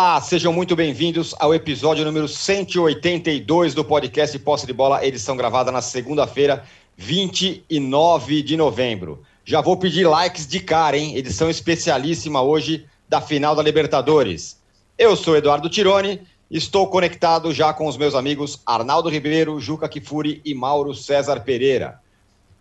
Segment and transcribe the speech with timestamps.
[0.00, 5.72] Olá, sejam muito bem-vindos ao episódio número 182 do podcast Posse de Bola, edição gravada
[5.72, 6.62] na segunda-feira,
[6.96, 9.24] 29 de novembro.
[9.44, 11.16] Já vou pedir likes de cara, hein?
[11.16, 14.60] Edição especialíssima hoje da final da Libertadores.
[14.96, 20.40] Eu sou Eduardo Tironi, estou conectado já com os meus amigos Arnaldo Ribeiro, Juca Kifuri
[20.44, 22.00] e Mauro César Pereira.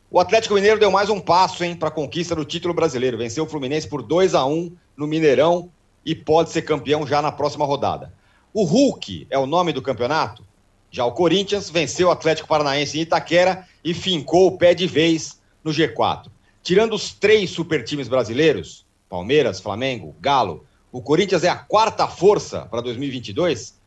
[0.09, 3.15] O Atlético Mineiro deu mais um passo, hein, para a conquista do título brasileiro.
[3.15, 5.69] Venceu o Fluminense por 2 a 1 no Mineirão
[6.07, 8.13] e pode ser campeão já na próxima rodada.
[8.53, 10.41] O Hulk é o nome do campeonato?
[10.89, 15.41] Já o Corinthians venceu o Atlético Paranaense em Itaquera e fincou o pé de vez
[15.61, 16.27] no G4.
[16.63, 22.61] Tirando os três super times brasileiros, Palmeiras, Flamengo, Galo, o Corinthians é a quarta força
[22.61, 23.77] para 2022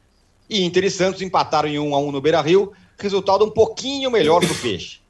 [0.51, 4.41] e Inter e Santos empataram em 1 a 1 no Beira-Rio, resultado um pouquinho melhor
[4.41, 5.01] para o Peixe.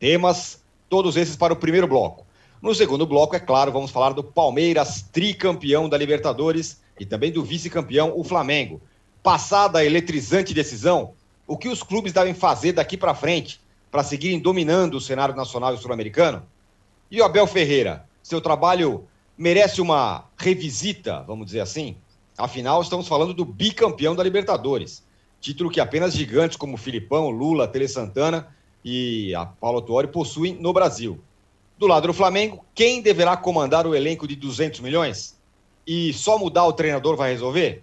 [0.00, 2.25] Temas todos esses para o primeiro bloco.
[2.60, 7.44] No segundo bloco, é claro, vamos falar do Palmeiras, tricampeão da Libertadores, e também do
[7.44, 8.80] vice-campeão, o Flamengo.
[9.22, 11.12] Passada a eletrizante decisão,
[11.46, 15.74] o que os clubes devem fazer daqui para frente para seguirem dominando o cenário nacional
[15.74, 16.42] e sul-americano?
[17.10, 21.96] E o Abel Ferreira, seu trabalho merece uma revisita, vamos dizer assim?
[22.36, 25.04] Afinal, estamos falando do bicampeão da Libertadores.
[25.40, 28.48] Título que apenas gigantes como Filipão, Lula, Tele Santana
[28.84, 31.20] e a Paulo Tuori possuem no Brasil.
[31.78, 35.38] Do lado do Flamengo, quem deverá comandar o elenco de 200 milhões?
[35.86, 37.82] E só mudar o treinador vai resolver?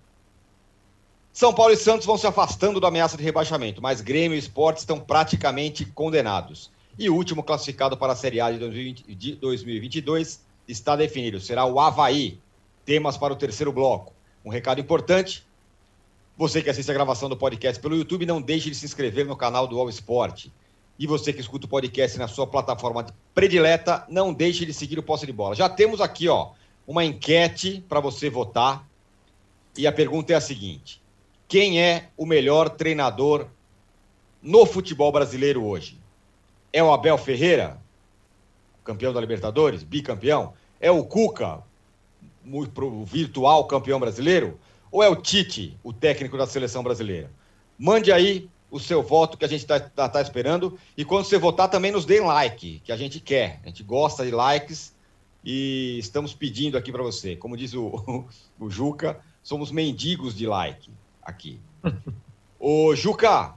[1.31, 4.77] São Paulo e Santos vão se afastando da ameaça de rebaixamento, mas Grêmio e Sport
[4.77, 6.71] estão praticamente condenados.
[6.97, 12.39] E o último classificado para a Série A de 2022 está definido, será o Havaí.
[12.85, 14.13] Temas para o terceiro bloco.
[14.43, 15.45] Um recado importante:
[16.35, 19.37] você que assiste a gravação do podcast pelo YouTube, não deixe de se inscrever no
[19.37, 20.47] canal do All Sport.
[21.03, 25.03] E você que escuta o podcast na sua plataforma predileta, não deixe de seguir o
[25.03, 25.53] Posse de Bola.
[25.53, 26.51] Já temos aqui, ó,
[26.87, 28.87] uma enquete para você votar.
[29.77, 31.01] E a pergunta é a seguinte:
[31.45, 33.47] quem é o melhor treinador
[34.41, 35.99] no futebol brasileiro hoje?
[36.71, 37.77] É o Abel Ferreira,
[38.81, 40.53] campeão da Libertadores, bicampeão?
[40.79, 41.61] É o Cuca,
[42.49, 44.57] o virtual campeão brasileiro?
[44.89, 47.29] Ou é o Tite, o técnico da seleção brasileira?
[47.77, 50.79] Mande aí o seu voto que a gente está tá, tá esperando.
[50.97, 53.59] E quando você votar, também nos dê like, que a gente quer.
[53.63, 54.95] A gente gosta de likes
[55.45, 57.35] e estamos pedindo aqui para você.
[57.35, 58.25] Como diz o,
[58.59, 60.89] o Juca, somos mendigos de like
[61.21, 61.59] aqui.
[62.59, 63.53] o Juca,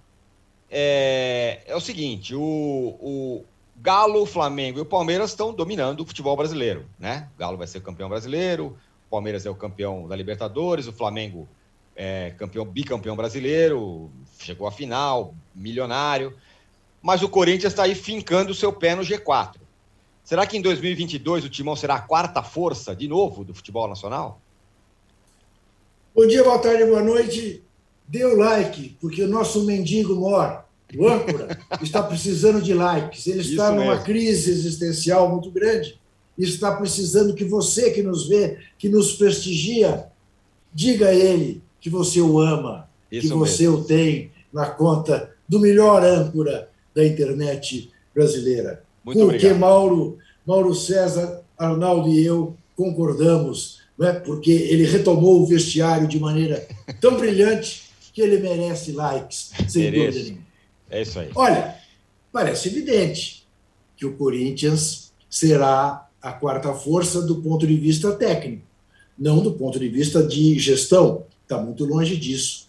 [0.71, 2.43] é, é o seguinte: o,
[3.01, 3.45] o
[3.75, 7.31] Galo, o Flamengo e o Palmeiras estão dominando o futebol brasileiro, né?
[7.37, 11.49] O Galo vai ser campeão brasileiro, o Palmeiras é o campeão da Libertadores, o Flamengo
[11.97, 16.37] é campeão, bicampeão brasileiro, chegou à final, milionário.
[17.03, 19.57] Mas o Corinthians está aí fincando o seu pé no G4.
[20.23, 24.41] Será que em 2022 o Timão será a quarta força de novo do futebol nacional?
[26.15, 27.63] Bom dia, boa tarde, boa noite.
[28.09, 30.65] Dê o like, porque o nosso mendigo mor,
[30.97, 33.27] o âncora, está precisando de likes.
[33.27, 34.05] Ele está Isso numa mesmo.
[34.05, 35.99] crise existencial muito grande
[36.37, 40.09] e está precisando que você que nos vê, que nos prestigia,
[40.75, 43.79] diga a ele que você o ama, Isso que você mesmo.
[43.79, 48.83] o tem na conta do melhor âncora da internet brasileira.
[49.05, 49.57] Muito Com obrigado.
[49.57, 54.15] Mauro, Mauro César, Arnaldo e eu concordamos, né?
[54.15, 56.67] porque ele retomou o vestiário de maneira
[57.01, 60.07] tão brilhante que ele merece likes, sem Merece.
[60.07, 60.47] dúvida nenhuma.
[60.91, 61.31] É isso aí.
[61.37, 61.77] Olha,
[62.33, 63.47] parece evidente
[63.97, 68.63] que o Corinthians será a quarta força do ponto de vista técnico,
[69.17, 71.23] não do ponto de vista de gestão.
[71.47, 72.67] Está muito longe disso.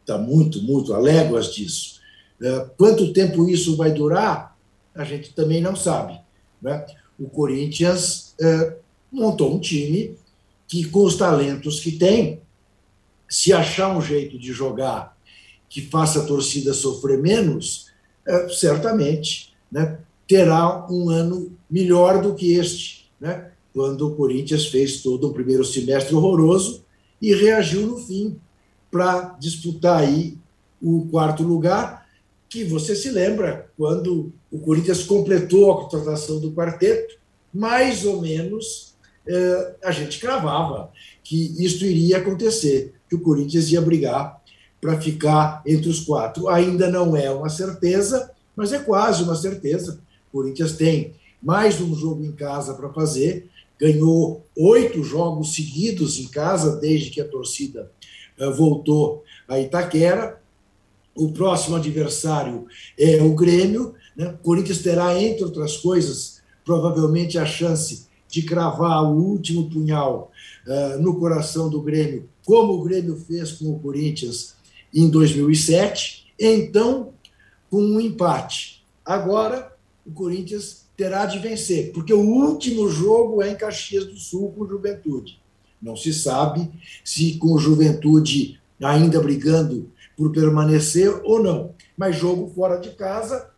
[0.00, 2.00] Está muito, muito a léguas disso.
[2.40, 4.56] É, quanto tempo isso vai durar,
[4.94, 6.20] a gente também não sabe.
[6.60, 6.86] Né?
[7.18, 8.76] O Corinthians é,
[9.10, 10.16] montou um time
[10.68, 12.40] que, com os talentos que tem,
[13.28, 15.16] se achar um jeito de jogar
[15.68, 17.86] que faça a torcida sofrer menos,
[18.26, 19.98] é, certamente né,
[20.28, 25.64] terá um ano melhor do que este, né, quando o Corinthians fez todo um primeiro
[25.64, 26.84] semestre horroroso
[27.22, 28.36] e reagiu no fim
[28.90, 30.36] para disputar aí
[30.82, 32.04] o quarto lugar,
[32.48, 37.16] que você se lembra quando o Corinthians completou a contratação do quarteto,
[37.54, 38.94] mais ou menos
[39.26, 40.90] eh, a gente cravava
[41.22, 44.42] que isso iria acontecer, que o Corinthians ia brigar
[44.80, 46.48] para ficar entre os quatro.
[46.48, 50.00] Ainda não é uma certeza, mas é quase uma certeza.
[50.28, 53.48] O Corinthians tem mais um jogo em casa para fazer,
[53.82, 57.90] ganhou oito jogos seguidos em casa desde que a torcida
[58.38, 60.40] uh, voltou a Itaquera.
[61.16, 63.94] O próximo adversário é o Grêmio.
[64.16, 64.28] Né?
[64.28, 70.30] O Corinthians terá, entre outras coisas, provavelmente a chance de cravar o último punhal
[70.64, 74.54] uh, no coração do Grêmio, como o Grêmio fez com o Corinthians
[74.94, 77.12] em 2007, então
[77.68, 78.84] com um empate.
[79.04, 79.74] Agora,
[80.06, 84.68] o Corinthians terá de vencer, porque o último jogo é em Caxias do Sul com
[84.68, 85.40] Juventude.
[85.82, 86.70] Não se sabe
[87.04, 91.74] se com Juventude ainda brigando por permanecer ou não.
[91.96, 93.50] Mas jogo fora de casa,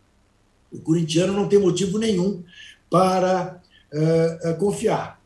[0.71, 2.41] o corintiano não tem motivo nenhum
[2.89, 3.61] para
[3.93, 5.21] uh, uh, confiar.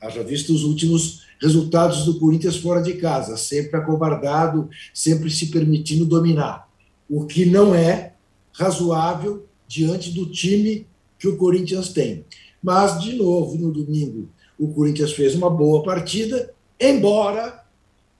[0.00, 6.04] Haja visto os últimos resultados do Corinthians fora de casa, sempre acobardado, sempre se permitindo
[6.04, 6.68] dominar,
[7.08, 8.14] o que não é
[8.52, 12.24] razoável diante do time que o Corinthians tem.
[12.62, 14.28] Mas, de novo, no domingo,
[14.58, 17.62] o Corinthians fez uma boa partida, embora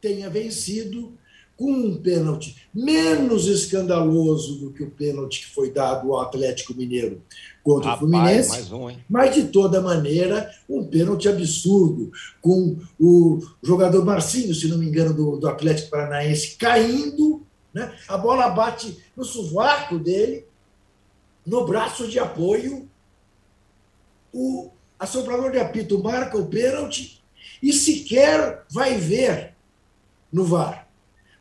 [0.00, 1.12] tenha vencido
[1.56, 7.20] com um pênalti menos escandaloso do que o pênalti que foi dado ao Atlético Mineiro
[7.62, 8.50] contra Rapaz, o Fluminense.
[8.50, 8.98] Mais um, hein?
[9.08, 12.10] Mas, de toda maneira, um pênalti absurdo,
[12.40, 17.42] com o jogador Marcinho, se não me engano, do, do Atlético Paranaense, caindo,
[17.74, 17.92] né?
[18.08, 20.46] a bola bate no sovaco dele,
[21.50, 22.88] no braço de apoio,
[24.32, 27.20] o assoprador de apito marca o pênalti
[27.60, 29.56] e sequer vai ver
[30.32, 30.88] no VAR.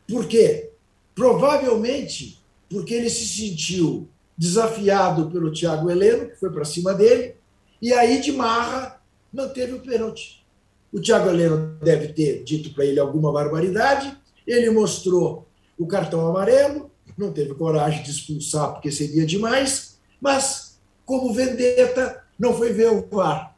[0.08, 0.72] Por quê?
[1.14, 7.36] Provavelmente porque ele se sentiu desafiado pelo Thiago Heleno, que foi para cima dele,
[7.80, 9.00] e aí de marra
[9.32, 10.44] manteve o pênalti.
[10.92, 15.46] O Thiago Heleno deve ter dito para ele alguma barbaridade, ele mostrou
[15.78, 19.89] o cartão amarelo, não teve coragem de expulsar porque seria demais,
[20.20, 23.56] mas como vendetta não foi ver o VAR.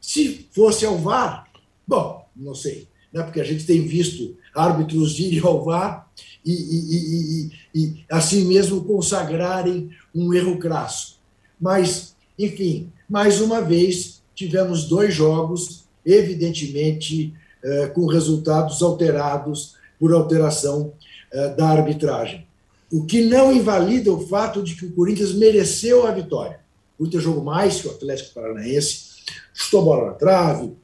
[0.00, 1.48] Se fosse ao VAR,
[1.86, 3.22] bom, não sei, né?
[3.22, 6.10] porque a gente tem visto árbitros irem ao VAR
[6.44, 11.18] e, e, e, e, assim mesmo consagrarem um erro crasso.
[11.60, 17.32] Mas, enfim, mais uma vez, tivemos dois jogos, evidentemente,
[17.62, 20.92] eh, com resultados alterados por alteração
[21.32, 22.46] eh, da arbitragem.
[22.92, 26.60] O que não invalida o fato de que o Corinthians mereceu a vitória.
[26.94, 29.24] O Corinthians jogou mais que o Atlético Paranaense,
[29.54, 30.76] chutou bola na trave,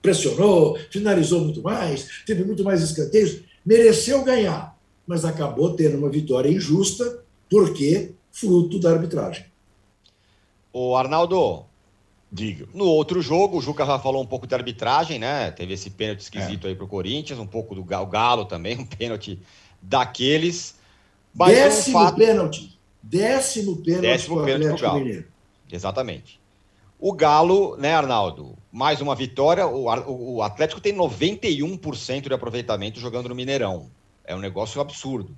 [0.00, 6.48] pressionou, finalizou muito mais, teve muito mais escanteios, mereceu ganhar, mas acabou tendo uma vitória
[6.48, 9.44] injusta, porque fruto da arbitragem.
[10.72, 11.64] O Arnaldo,
[12.30, 12.68] diga.
[12.72, 15.50] No outro jogo, o Juca já falou um pouco de arbitragem, né?
[15.50, 16.70] Teve esse pênalti esquisito é.
[16.70, 19.40] aí pro Corinthians, um pouco do Galo também, um pênalti
[19.82, 20.77] daqueles.
[21.46, 22.16] Décimo fato...
[22.16, 22.78] pênalti.
[23.02, 24.98] Décimo pênalti Décimo pênalti pro Galo.
[24.98, 25.26] Mineiro.
[25.70, 26.40] Exatamente.
[26.98, 28.56] O Galo, né, Arnaldo?
[28.72, 29.66] Mais uma vitória.
[29.66, 33.90] O, o Atlético tem 91% de aproveitamento jogando no Mineirão.
[34.24, 35.36] É um negócio absurdo.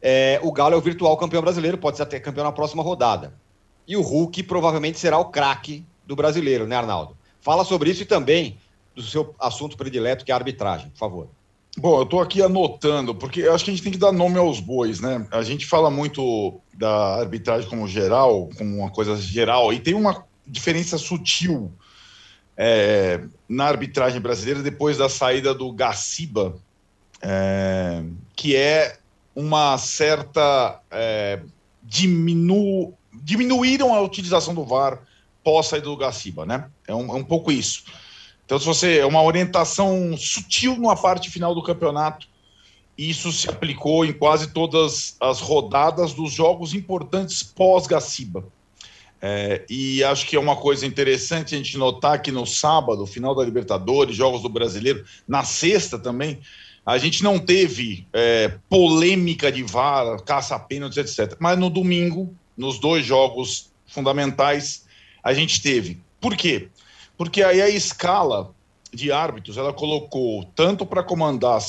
[0.00, 3.32] É, o Galo é o virtual campeão brasileiro, pode ser até campeão na próxima rodada.
[3.88, 7.16] E o Hulk provavelmente será o craque do brasileiro, né, Arnaldo?
[7.40, 8.58] Fala sobre isso e também
[8.94, 11.28] do seu assunto predileto, que é a arbitragem, por favor.
[11.76, 14.38] Bom, eu estou aqui anotando, porque eu acho que a gente tem que dar nome
[14.38, 15.26] aos bois, né?
[15.32, 20.24] A gente fala muito da arbitragem como geral, como uma coisa geral, e tem uma
[20.46, 21.72] diferença sutil
[22.56, 26.56] é, na arbitragem brasileira depois da saída do Gaciba,
[27.20, 28.04] é,
[28.36, 28.98] que é
[29.34, 30.80] uma certa.
[30.90, 31.40] É,
[31.82, 35.02] diminu, diminuíram a utilização do VAR
[35.42, 36.70] pós saída do Gaciba, né?
[36.86, 37.84] É um, é um pouco isso.
[38.44, 38.98] Então, se você.
[38.98, 42.28] É uma orientação sutil numa parte final do campeonato.
[42.96, 48.44] Isso se aplicou em quase todas as rodadas dos jogos importantes pós-Gaciba.
[49.20, 53.34] É, e acho que é uma coisa interessante a gente notar que no sábado, final
[53.34, 56.40] da Libertadores, Jogos do Brasileiro, na sexta também,
[56.84, 61.36] a gente não teve é, polêmica de VAR, caça-pênaltis, etc.
[61.40, 64.84] Mas no domingo, nos dois jogos fundamentais,
[65.22, 66.00] a gente teve.
[66.20, 66.68] Por quê?
[67.16, 68.52] Porque aí a escala
[68.92, 71.60] de árbitros ela colocou tanto para comandar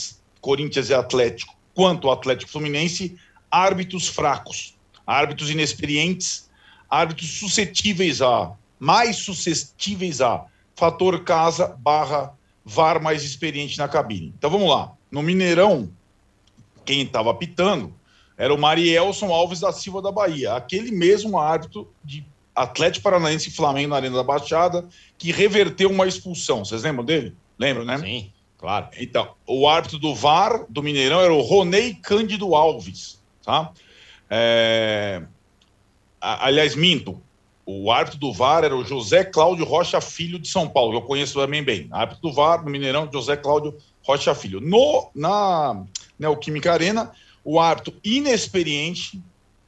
[0.41, 3.17] Corinthians e Atlético quanto o Atlético Fluminense
[3.49, 4.75] árbitros fracos,
[5.05, 6.45] árbitros inexperientes
[6.89, 12.33] árbitros suscetíveis a, mais suscetíveis a, fator casa barra
[12.63, 14.33] VAR mais experiente na cabine.
[14.37, 14.91] Então vamos lá.
[15.11, 15.89] No Mineirão,
[16.83, 17.93] quem estava apitando
[18.37, 22.25] era o Marielson Alves da Silva da Bahia, aquele mesmo árbitro de
[22.55, 26.63] Atlético Paranaense e Flamengo na Arena da Baixada, que reverteu uma expulsão.
[26.63, 27.35] Vocês lembram dele?
[27.59, 27.97] Lembram, né?
[27.97, 28.87] Sim, claro.
[28.97, 33.71] Então, o árbitro do VAR do Mineirão era o Ronei Cândido Alves, tá?
[34.29, 35.21] É
[36.25, 37.21] aliás, minto.
[37.65, 41.39] O árbitro do VAR era o José Cláudio Rocha Filho de São Paulo, eu conheço
[41.39, 41.87] também bem.
[41.91, 44.61] Árbitro do VAR no Mineirão, José Cláudio Rocha Filho.
[44.61, 45.83] No, na
[46.17, 47.11] Neoquímica Arena,
[47.43, 49.21] o árbitro inexperiente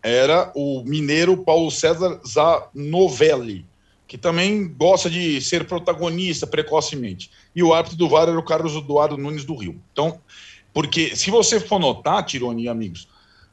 [0.07, 3.65] era o mineiro Paulo César Zanovelli.
[4.07, 7.29] que também gosta de ser protagonista precocemente.
[7.53, 9.81] E o árbitro do VAR era o Carlos Eduardo Nunes do Rio.
[9.91, 10.21] Então,
[10.73, 13.05] porque se você for notar, Tironi e amigos,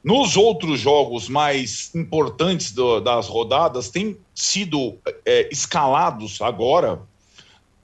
[0.04, 7.00] nos outros jogos mais importantes do, das rodadas, tem sido é, escalados agora,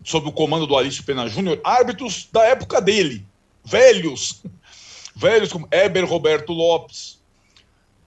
[0.05, 3.27] sob o comando do Alício Pena Júnior, árbitros da época dele,
[3.65, 4.43] velhos,
[5.17, 7.19] velhos como Eber Roberto Lopes,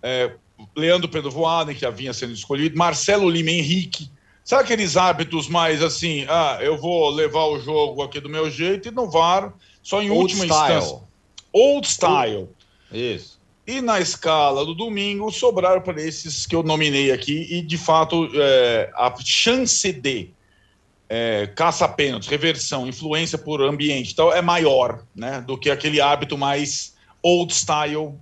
[0.04, 0.36] é,
[0.76, 4.10] Leandro Pedro Voaden, que havia sendo escolhido, Marcelo Lima Henrique.
[4.44, 8.90] Sabe aqueles árbitros mais assim, ah, eu vou levar o jogo aqui do meu jeito
[8.90, 10.78] e no VAR, só em Old última style.
[10.78, 11.02] instância.
[11.52, 12.50] Old style.
[12.92, 13.40] Isso.
[13.66, 18.30] E na escala do domingo, sobraram para esses que eu nominei aqui, e de fato
[18.36, 20.30] é, a chance de
[21.08, 26.96] é, caça-pênaltis, reversão, influência por ambiente então, é maior né, do que aquele hábito mais
[27.22, 28.16] old style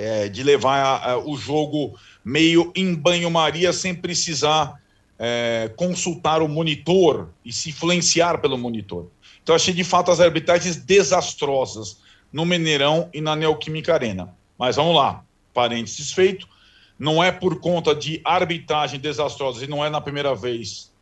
[0.00, 4.80] é, de levar a, a, o jogo meio em banho-maria sem precisar
[5.18, 9.08] é, consultar o monitor e se influenciar pelo monitor.
[9.42, 11.98] Então, achei de fato as arbitragens desastrosas
[12.32, 14.34] no Mineirão e na Neoquímica Arena.
[14.58, 16.48] Mas vamos lá, parênteses feito,
[16.98, 20.92] não é por conta de arbitragem desastrosa, e não é na primeira vez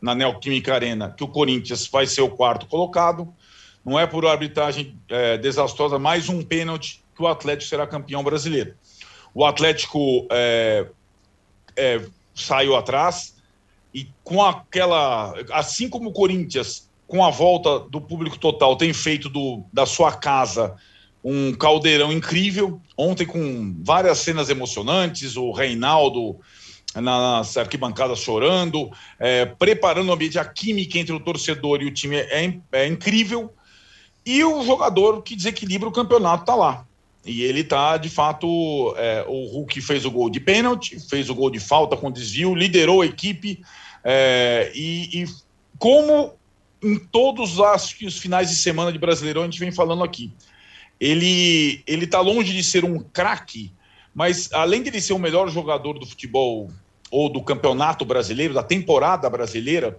[0.00, 3.32] na Neoquímica Arena que o Corinthians vai ser o quarto colocado,
[3.84, 8.74] não é por arbitragem é, desastrosa, mais um pênalti que o Atlético será campeão brasileiro.
[9.34, 10.86] O Atlético é,
[11.76, 12.00] é,
[12.32, 13.34] saiu atrás
[13.92, 15.34] e com aquela.
[15.50, 20.12] Assim como o Corinthians, com a volta do público total, tem feito do, da sua
[20.12, 20.76] casa
[21.24, 22.80] um caldeirão incrível.
[22.96, 26.38] Ontem, com várias cenas emocionantes, o Reinaldo
[26.94, 32.16] nas arquibancadas chorando, é, preparando o ambiente, a química entre o torcedor e o time
[32.16, 33.52] é, é incrível.
[34.24, 36.87] E o jogador que desequilibra o campeonato está lá.
[37.28, 41.34] E ele está, de fato, é, o Hulk fez o gol de pênalti, fez o
[41.34, 43.60] gol de falta com desvio, liderou a equipe.
[44.02, 45.26] É, e, e,
[45.78, 46.32] como
[46.82, 50.32] em todos acho que os finais de semana de Brasileirão a gente vem falando aqui,
[50.98, 53.70] ele ele está longe de ser um craque,
[54.14, 56.70] mas além de ele ser o melhor jogador do futebol
[57.10, 59.98] ou do campeonato brasileiro, da temporada brasileira,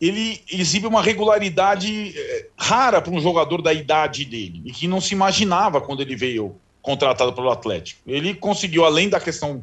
[0.00, 5.00] ele exibe uma regularidade eh, rara para um jogador da idade dele e que não
[5.00, 8.00] se imaginava quando ele veio contratado pelo Atlético.
[8.06, 9.62] Ele conseguiu, além da questão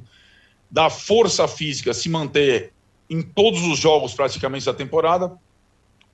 [0.70, 2.72] da força física, se manter
[3.10, 5.36] em todos os jogos praticamente da temporada,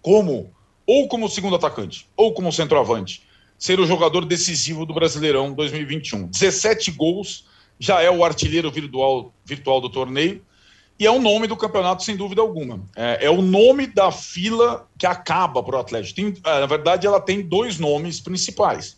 [0.01, 0.53] como
[0.85, 3.23] ou como segundo atacante ou como centroavante,
[3.57, 6.27] ser o jogador decisivo do Brasileirão 2021.
[6.27, 7.45] 17 gols,
[7.77, 10.41] já é o artilheiro virtual, virtual do torneio
[10.99, 12.81] e é o nome do campeonato, sem dúvida alguma.
[12.95, 16.15] É, é o nome da fila que acaba para o Atlético.
[16.15, 18.97] Tem, é, na verdade, ela tem dois nomes principais.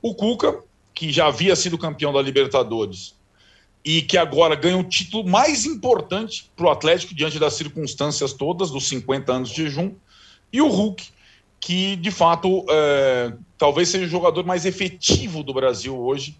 [0.00, 0.62] O Cuca,
[0.94, 3.14] que já havia sido campeão da Libertadores
[3.84, 8.70] e que agora ganha o título mais importante para o Atlético diante das circunstâncias todas,
[8.70, 9.92] dos 50 anos de jejum,
[10.52, 11.08] e o Hulk,
[11.58, 16.36] que de fato é, talvez seja o jogador mais efetivo do Brasil hoje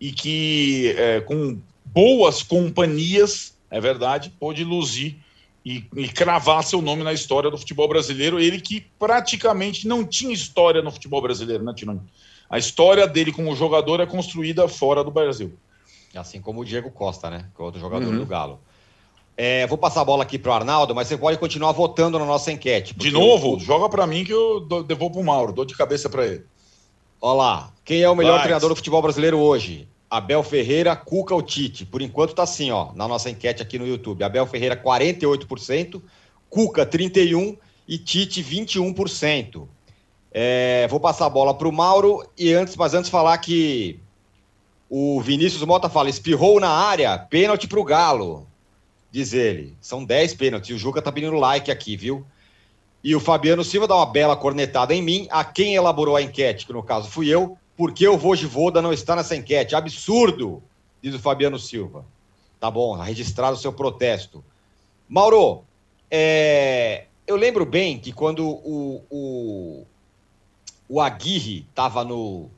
[0.00, 5.16] e que é, com boas companhias é verdade, pôde luzir
[5.64, 8.40] e, e, cravar seu nome na história do futebol brasileiro.
[8.40, 12.00] Ele que praticamente não tinha história no futebol brasileiro, né, Tironi?
[12.48, 15.52] A história dele como jogador é construída fora do Brasil.
[16.14, 17.46] Assim como o Diego Costa, né?
[17.54, 18.18] Que é outro jogador uhum.
[18.18, 18.58] do Galo.
[19.36, 22.26] É, vou passar a bola aqui para o Arnaldo, mas você pode continuar votando na
[22.26, 22.92] nossa enquete.
[22.94, 23.60] De novo, eu...
[23.60, 26.44] joga para mim que eu devolvo para o Mauro, dou de cabeça para ele.
[27.22, 28.42] Olha lá, quem é o melhor Vai.
[28.42, 29.88] treinador do futebol brasileiro hoje?
[30.10, 31.86] Abel Ferreira, Cuca ou Tite?
[31.86, 34.24] Por enquanto tá assim, ó, na nossa enquete aqui no YouTube.
[34.24, 36.02] Abel Ferreira 48%,
[36.48, 39.68] Cuca 31% e Tite 21%.
[40.32, 44.00] É, vou passar a bola para o Mauro e antes, mas antes falar que
[44.88, 48.46] o Vinícius Mota fala, espirrou na área, pênalti para o Galo,
[49.10, 49.76] diz ele.
[49.80, 50.74] São 10 pênaltis.
[50.74, 52.26] O Juca tá pedindo like aqui, viu?
[53.02, 56.66] E o Fabiano Silva dá uma bela cornetada em mim, a quem elaborou a enquete,
[56.66, 59.74] que no caso fui eu, por que o Vojivoda não está nessa enquete?
[59.74, 60.62] Absurdo,
[61.00, 62.04] diz o Fabiano Silva.
[62.60, 64.44] Tá bom, tá registrado o seu protesto.
[65.08, 65.64] Mauro,
[66.10, 69.86] é, eu lembro bem que quando o, o,
[70.90, 72.50] o Aguirre estava no,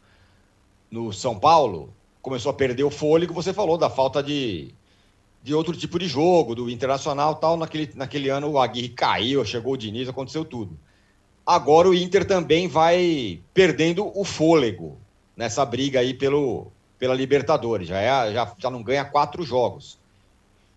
[0.90, 4.74] no São Paulo, começou a perder o fôlego, você falou da falta de,
[5.40, 7.56] de outro tipo de jogo, do Internacional tal.
[7.56, 10.76] Naquele, naquele ano o Aguirre caiu, chegou o Diniz, aconteceu tudo.
[11.46, 15.00] Agora o Inter também vai perdendo o fôlego
[15.36, 17.88] nessa briga aí pelo, pela Libertadores.
[17.88, 19.98] Já, é, já, já não ganha quatro jogos.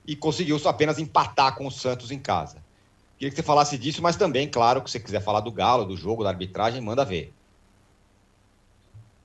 [0.07, 2.57] E conseguiu apenas empatar com o Santos em casa.
[3.17, 5.95] Queria que você falasse disso, mas também, claro, que você quiser falar do Galo, do
[5.95, 7.33] jogo, da arbitragem, manda ver.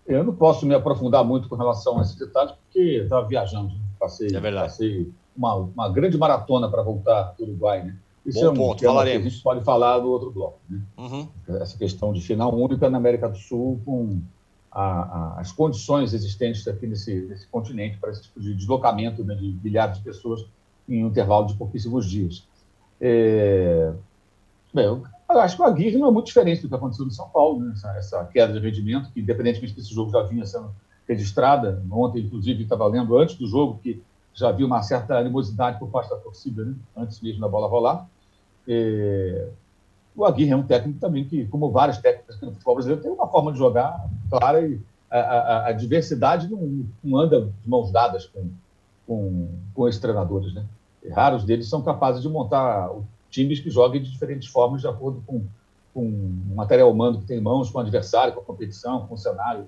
[0.06, 3.72] Eu não posso me aprofundar muito com relação a esse detalhe, porque estava viajando.
[3.98, 7.96] Passei, é passei uma, uma grande maratona para voltar do Uruguai, né?
[8.24, 9.22] Isso Bom é um ponto, falaremos.
[9.22, 10.58] que a gente pode falar no outro bloco.
[10.68, 10.80] Né?
[10.98, 11.28] Uhum.
[11.60, 14.20] Essa questão de final única na América do Sul, com
[14.70, 19.34] a, a, as condições existentes aqui nesse, nesse continente para esse tipo de deslocamento né,
[19.34, 20.44] de milhares de pessoas
[20.88, 22.46] em um intervalo de pouquíssimos dias.
[23.00, 23.92] É...
[24.72, 27.28] Bem, eu acho que o Aguirre não é muito diferente do que aconteceu no São
[27.28, 27.72] Paulo, né?
[27.74, 30.72] essa, essa, queda de rendimento, que independentemente desse jogo já vinha sendo
[31.08, 31.82] registrada.
[31.90, 34.00] Ontem, inclusive, estava lendo antes do jogo que
[34.32, 36.74] já havia uma certa animosidade por parte da torcida, né?
[36.96, 38.06] antes mesmo da bola rolar.
[38.66, 39.48] É...
[40.14, 43.28] O Aguirre é um técnico também que, como vários técnicos no futebol brasileiro, tem uma
[43.28, 48.26] forma de jogar clara e a, a, a diversidade não, não, anda de mãos dadas
[48.26, 48.48] com,
[49.06, 50.54] com, com esses treinadores.
[50.54, 50.64] Né?
[51.02, 52.90] E raros deles são capazes de montar
[53.28, 55.44] times que joguem de diferentes formas de acordo com,
[55.92, 59.14] com o material humano que tem em mãos, com o adversário, com a competição, com
[59.14, 59.66] o cenário.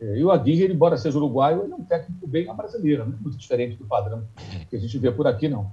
[0.00, 3.16] É, e o Aguirre, embora seja uruguaio, ele é um técnico bem brasileiro, né?
[3.20, 4.22] muito diferente do padrão
[4.70, 5.70] que a gente vê por aqui, não.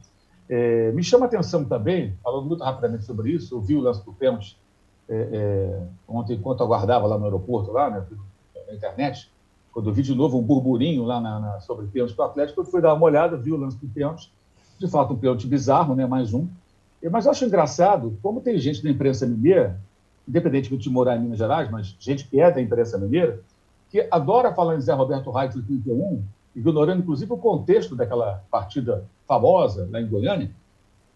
[0.50, 4.04] É, me chama a atenção também, falando muito rapidamente sobre isso, eu vi o lance
[4.04, 4.58] do pênalti
[5.08, 8.06] é, é, ontem, enquanto aguardava lá no aeroporto, lá né,
[8.68, 9.32] na internet,
[9.72, 12.62] quando eu vi de novo um burburinho lá na, na, sobre pênalti para o Atlético,
[12.62, 14.32] eu fui dar uma olhada, vi o lance do pênalti,
[14.80, 16.48] de fato um pênalti bizarro, né, mais um,
[17.12, 19.80] mas eu acho engraçado como tem gente da imprensa mineira,
[20.28, 23.42] independente de morar em Minas Gerais, mas gente que é da imprensa mineira,
[23.92, 26.24] que adora falar em Zé Roberto Reis 31,
[26.56, 30.50] ignorando inclusive o contexto daquela partida famosa lá em Goiânia,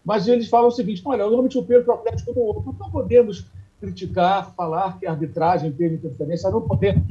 [0.04, 2.40] mas eles falam o seguinte: olha, eu não meti o pelo para o Atlético do
[2.40, 2.74] outro.
[2.78, 3.46] Não podemos
[3.80, 7.02] criticar, falar que a arbitragem teve interferência, não podemos.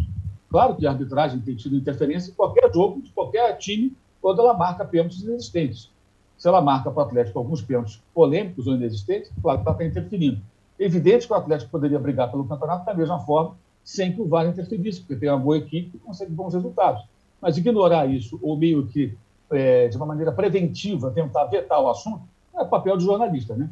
[0.49, 4.53] Claro que a arbitragem tem tido interferência em qualquer jogo, de qualquer time, quando ela
[4.53, 5.91] marca pênaltis inexistentes.
[6.37, 9.85] Se ela marca para o Atlético alguns pênaltis polêmicos ou inexistentes, claro que ela está
[9.85, 10.41] interferindo.
[10.79, 14.47] Evidente que o Atlético poderia brigar pelo campeonato da mesma forma, sem que o VAR
[14.47, 17.03] interferisse, porque tem uma boa equipe e consegue bons resultados.
[17.41, 19.17] Mas ignorar isso, ou meio que
[19.51, 22.21] é, de uma maneira preventiva, tentar vetar o assunto,
[22.55, 23.69] é papel de jornalista, né?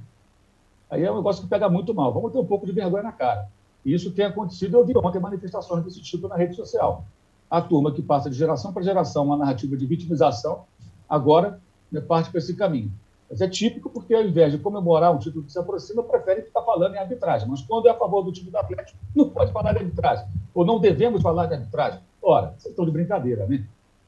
[0.89, 2.13] Aí é um negócio que pega muito mal.
[2.13, 3.47] Vamos ter um pouco de vergonha na cara.
[3.85, 7.05] Isso tem acontecido, eu vi ontem manifestações desse tipo na rede social.
[7.49, 10.65] A turma que passa de geração para geração uma narrativa de vitimização,
[11.07, 12.91] agora né, parte para esse caminho.
[13.29, 16.61] Mas é típico porque, ao invés de comemorar um título que se aproxima, prefere ficar
[16.61, 17.47] falando em arbitragem.
[17.47, 20.25] Mas quando é a favor do time do Atlético, não pode falar de arbitragem.
[20.53, 21.99] Ou não devemos falar de arbitragem.
[22.21, 23.65] Ora, vocês estão de brincadeira, né?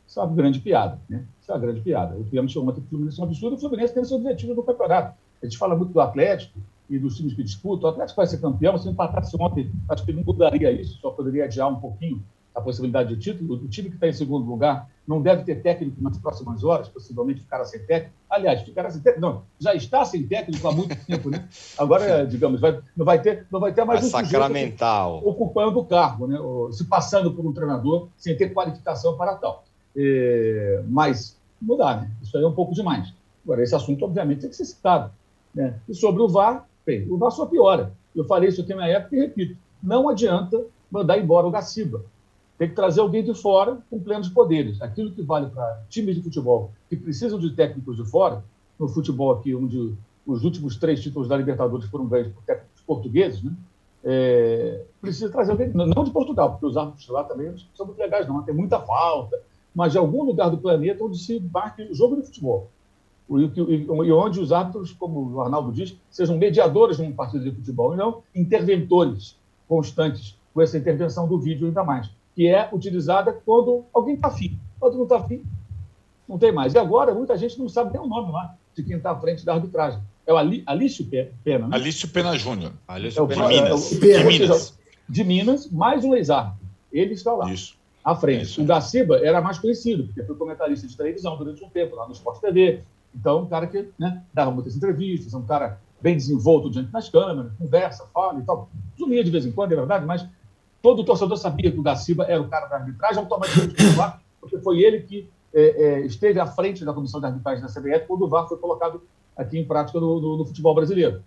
[0.08, 1.26] Isso é uma grande piada, né?
[1.42, 2.16] Isso é uma grande piada.
[2.16, 4.64] O Fluminense chamou que o Fluminense é um absurdo, o Fluminense tem seu objetivo no
[4.64, 5.18] campeonato.
[5.42, 7.90] A gente fala muito do Atlético e dos times que disputam.
[7.90, 11.46] O Atlético vai ser campeão, se empatasse ontem, acho que não mudaria isso, só poderia
[11.46, 12.24] adiar um pouquinho
[12.54, 13.56] a possibilidade de título.
[13.56, 17.42] O time que está em segundo lugar não deve ter técnico nas próximas horas, possivelmente
[17.42, 18.14] ficará sem técnico.
[18.30, 21.48] Aliás, ficará sem técnico, não, já está sem técnico há muito tempo, né?
[21.78, 25.22] Agora, digamos, vai, não, vai ter, não vai ter mais é um sacramental.
[25.26, 26.38] ocupando o cargo, né?
[26.72, 29.64] se passando por um treinador sem ter qualificação para tal.
[29.96, 32.12] É, mas mudar, né?
[32.22, 33.14] Isso aí é um pouco demais.
[33.44, 35.12] Agora, esse assunto, obviamente, tem que ser citado.
[35.54, 35.80] Né?
[35.88, 37.94] E sobre o VAR, bem, o VAR só piora.
[38.16, 42.04] Eu falei isso aqui na época e repito: não adianta mandar embora o Gaciba.
[42.58, 44.82] Tem que trazer alguém de fora com plenos poderes.
[44.82, 48.44] Aquilo que vale para times de futebol que precisam de técnicos de fora,
[48.78, 49.94] no futebol aqui, onde
[50.26, 53.52] os últimos três títulos da Libertadores foram ganhos por técnicos portugueses, né?
[54.04, 58.28] É, precisa trazer alguém, não de Portugal, porque os árbitros lá também são muito legais,
[58.28, 59.42] não, tem muita falta,
[59.76, 62.70] mas de algum lugar do planeta onde se marque o jogo de futebol.
[63.30, 67.94] E onde os árbitros, como o Arnaldo diz, sejam mediadores de um partido de futebol
[67.94, 69.38] e não interventores
[69.68, 74.58] constantes com essa intervenção do vídeo ainda mais que é utilizada quando alguém está afim.
[74.80, 75.44] Quando não está afim,
[76.26, 76.74] não tem mais.
[76.74, 79.46] E agora, muita gente não sabe nem o nome lá de quem está à frente
[79.46, 80.00] da arbitragem.
[80.26, 81.68] É o Alício Pena.
[81.68, 81.76] Né?
[81.76, 82.72] Alício Pena Júnior.
[82.88, 83.48] Alício é Pena.
[83.50, 83.92] Minas.
[83.92, 84.80] É o, de Minas.
[85.10, 86.66] De Minas, mais um ex-árbitro.
[86.94, 87.52] Ele está lá.
[87.52, 87.76] Isso.
[88.06, 88.58] À frente.
[88.58, 92.08] É o Gaciba era mais conhecido, porque foi comentarista de televisão durante um tempo, lá
[92.08, 92.84] no Sport TV.
[93.16, 97.52] Então, um cara que né, dava muitas entrevistas, um cara bem desenvolto diante das câmeras,
[97.58, 98.70] conversa, fala e tal.
[98.98, 100.28] Sumia de vez em quando, é verdade, mas
[100.82, 104.80] Todo torcedor sabia que o Gaciba era o cara da arbitragem, automaticamente VAR, porque foi
[104.80, 108.30] ele que é, é, esteve à frente da comissão de arbitragem da CBF quando o
[108.30, 109.02] VAR foi colocado
[109.36, 111.22] aqui em prática no, no, no, futebol brasileiro.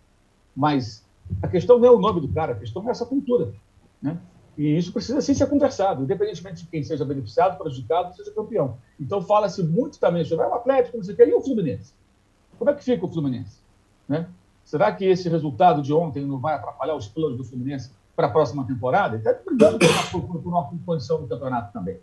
[0.57, 1.05] Mas
[1.43, 3.53] a questão não é o nome do cara, a questão é essa cultura.
[4.01, 4.17] Né?
[4.57, 8.77] E isso precisa sim ser conversado, independentemente de quem seja beneficiado, prejudicado, seja campeão.
[9.01, 11.95] Então fala-se muito também sobre ah, o Atlético, não sei o quê, e o Fluminense.
[12.59, 13.59] Como é que fica o Fluminense?
[14.09, 14.29] Né?
[14.65, 18.31] Será que esse resultado de ontem não vai atrapalhar os planos do Fluminense para a
[18.31, 19.79] próxima temporada, ele está brigando
[20.11, 21.99] por, por, por uma condição do campeonato também.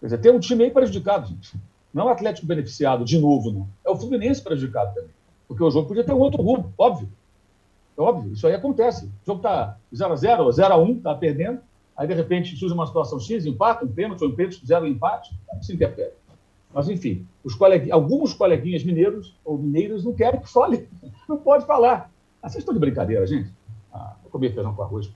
[0.00, 1.56] Quer dizer, tem um time aí prejudicado, gente.
[1.94, 3.68] Não é o Atlético beneficiado, de novo, não.
[3.84, 5.10] É o Fluminense prejudicado também.
[5.46, 7.08] Porque o jogo podia ter um outro rumo, óbvio.
[8.00, 9.04] É óbvio, isso aí acontece.
[9.04, 11.60] O jogo está 0x0, 0x1, está perdendo.
[11.94, 15.38] Aí, de repente, surge uma situação X, empate, um pênalti, ou um pênalti, zero empate.
[15.60, 16.12] Se interfere?
[16.72, 17.26] Mas, enfim,
[17.92, 20.88] alguns coleguinhas mineiros ou mineiros não querem que fale.
[21.28, 22.10] Não pode falar.
[22.42, 23.52] Ah, vocês estão de brincadeira, gente?
[23.92, 25.10] Ah, vou comer feijão com arroz.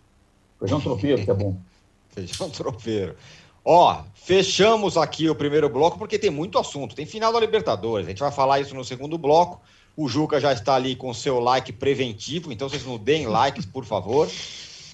[0.58, 1.56] Feijão tropeiro, que é bom.
[2.10, 3.16] feijão tropeiro.
[3.64, 6.94] Ó, fechamos aqui o primeiro bloco porque tem muito assunto.
[6.94, 8.06] Tem final da Libertadores.
[8.06, 9.60] A gente vai falar isso no segundo bloco.
[9.96, 13.84] O Juca já está ali com seu like preventivo, então vocês não deem likes, por
[13.84, 14.28] favor.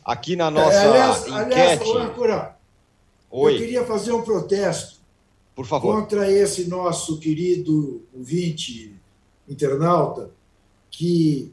[0.05, 1.91] Aqui na nossa é, aliás, enquete.
[1.91, 2.55] Aliás,
[3.31, 3.55] Oi.
[3.55, 4.97] Eu queria fazer um protesto
[5.55, 5.95] por favor.
[5.95, 8.95] contra esse nosso querido ouvinte
[9.49, 10.31] internauta
[10.91, 11.53] que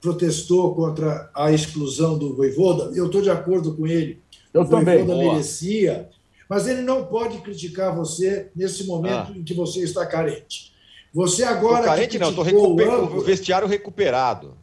[0.00, 2.92] protestou contra a exclusão do Voivoda.
[2.94, 4.20] Eu estou de acordo com ele.
[4.52, 5.04] Eu o também.
[5.04, 6.10] Voivoda merecia,
[6.48, 9.38] mas ele não pode criticar você nesse momento ah.
[9.38, 10.73] em que você está carente.
[11.14, 11.82] Você agora.
[11.82, 14.56] Tô carente não, estou recuperando o vestiário recuperado.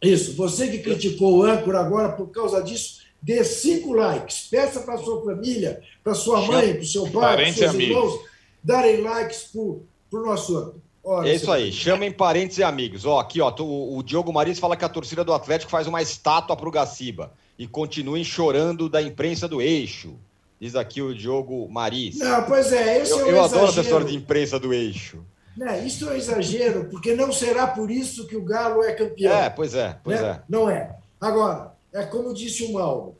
[0.00, 4.46] Isso, você que criticou o âncora agora por causa disso, dê cinco likes.
[4.50, 8.20] Peça para sua família, para sua mãe, para o seu pai, para seus irmãos,
[8.62, 10.84] darem likes para o nosso âncora.
[11.06, 13.04] Olha, é isso aí, chamem parentes e amigos.
[13.04, 16.56] Ó, aqui, ó, o Diogo Maris fala que a torcida do Atlético faz uma estátua
[16.56, 20.16] para o Gaciba e continuem chorando da imprensa do eixo.
[20.64, 22.16] Diz aqui o Diogo Maris.
[22.16, 25.22] Não, pois é, esse eu, é um Eu adoro essa história de imprensa do eixo.
[25.54, 29.36] Não, isso é um exagero, porque não será por isso que o Galo é campeão.
[29.36, 30.26] É, pois é, pois né?
[30.26, 30.42] é.
[30.48, 30.96] Não é.
[31.20, 33.14] Agora, é como disse o Mauro.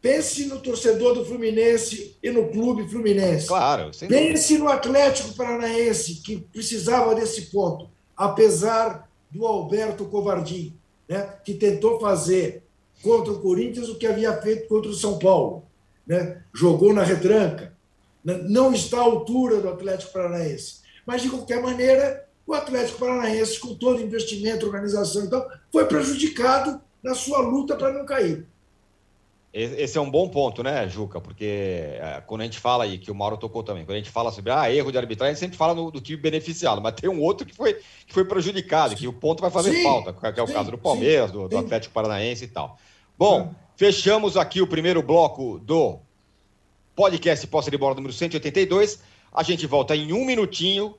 [0.00, 3.48] Pense no torcedor do Fluminense e no clube Fluminense.
[3.48, 3.90] Claro.
[4.06, 10.76] Pense no Atlético Paranaense, que precisava desse ponto, apesar do Alberto Covardim,
[11.08, 12.62] né, que tentou fazer
[13.02, 15.64] contra o Corinthians o que havia feito contra o São Paulo.
[16.06, 16.42] Né?
[16.52, 17.72] Jogou na retranca.
[18.24, 20.80] Não está à altura do Atlético Paranaense.
[21.04, 27.14] Mas, de qualquer maneira, o Atlético Paranaense, com todo investimento, organização, então, foi prejudicado na
[27.14, 28.46] sua luta para não cair.
[29.52, 31.20] Esse é um bom ponto, né, Juca?
[31.20, 34.10] Porque é, quando a gente fala aí, que o Mauro tocou também, quando a gente
[34.10, 36.94] fala sobre ah, erro de arbitragem, a gente sempre fala no, do time beneficiado, mas
[36.94, 37.74] tem um outro que foi,
[38.06, 40.70] que foi prejudicado, que o ponto vai fazer sim, falta, que é o sim, caso
[40.70, 42.78] do Palmeiras, sim, do, do, Atlético Paranaense e tal.
[43.18, 45.98] Bom, fechamos aqui o primeiro bloco do
[46.94, 49.00] podcast Posse de Bola número 182.
[49.32, 50.94] A gente volta em um minutinho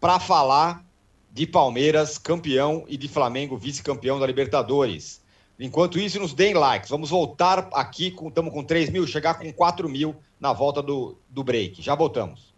[0.00, 0.84] para falar
[1.30, 5.22] de Palmeiras campeão e de Flamengo vice-campeão da Libertadores.
[5.58, 6.90] Enquanto isso, nos deem likes.
[6.90, 11.44] Vamos voltar aqui, estamos com 3 mil, chegar com 4 mil na volta do, do
[11.44, 11.80] break.
[11.80, 12.52] Já voltamos.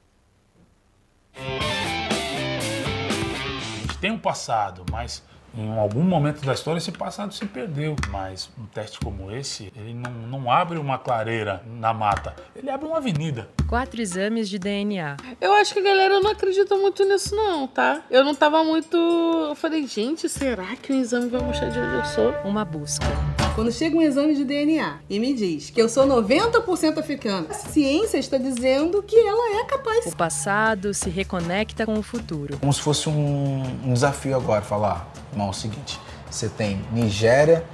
[4.01, 5.23] Tem um passado, mas
[5.57, 9.95] em algum momento da história esse passado se perdeu, mas um teste como esse, ele
[9.95, 13.49] não, não abre uma clareira na mata, ele abre uma avenida.
[13.69, 15.17] Quatro exames de DNA.
[15.41, 18.03] Eu acho que a galera não acredita muito nisso não, tá?
[18.11, 18.97] Eu não tava muito...
[18.97, 22.35] Eu falei, gente, será que o exame vai mostrar de onde eu sou?
[22.45, 23.07] Uma busca.
[23.55, 27.55] Quando chega um exame de DNA e me diz que eu sou 90% africana, a
[27.55, 30.07] ciência está dizendo que ela é capaz.
[30.07, 32.59] O passado se reconecta com o futuro.
[32.59, 37.65] Como se fosse um, um desafio agora, falar, irmão, é o seguinte, você tem Nigéria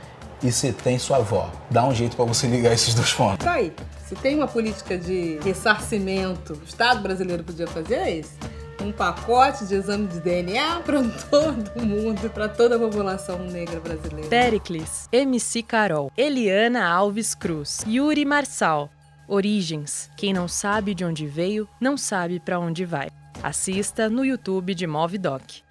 [0.43, 1.51] e você tem sua avó.
[1.71, 3.45] Dá um jeito para você ligar esses dois pontos.
[3.45, 3.73] Tá aí.
[4.07, 8.35] Se tem uma política de ressarcimento, o Estado brasileiro podia fazer é esse
[8.83, 13.81] um pacote de exame de DNA para todo mundo e para toda a população negra
[13.81, 14.29] brasileira.
[14.29, 18.91] Pericles, MC Carol, Eliana Alves Cruz, Yuri Marçal.
[19.29, 20.11] Origens.
[20.17, 23.09] Quem não sabe de onde veio, não sabe para onde vai.
[23.41, 25.63] Assista no YouTube de Movidoc.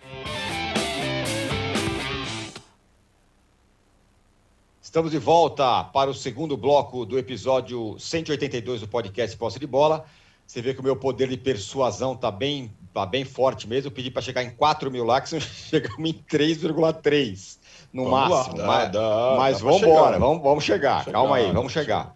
[4.89, 10.03] Estamos de volta para o segundo bloco do episódio 182 do podcast Posse de Bola.
[10.47, 13.89] Você vê que o meu poder de persuasão está bem tá bem forte mesmo.
[13.89, 15.29] Eu pedi para chegar em 4 mil likes,
[15.69, 17.59] chegamos em 3,3
[17.93, 18.57] no vamos máximo.
[18.57, 21.03] Lá, mas dá, mas vamos embora, vamos, vamos chegar.
[21.03, 21.13] chegar.
[21.13, 22.15] Calma aí, vamos chegar.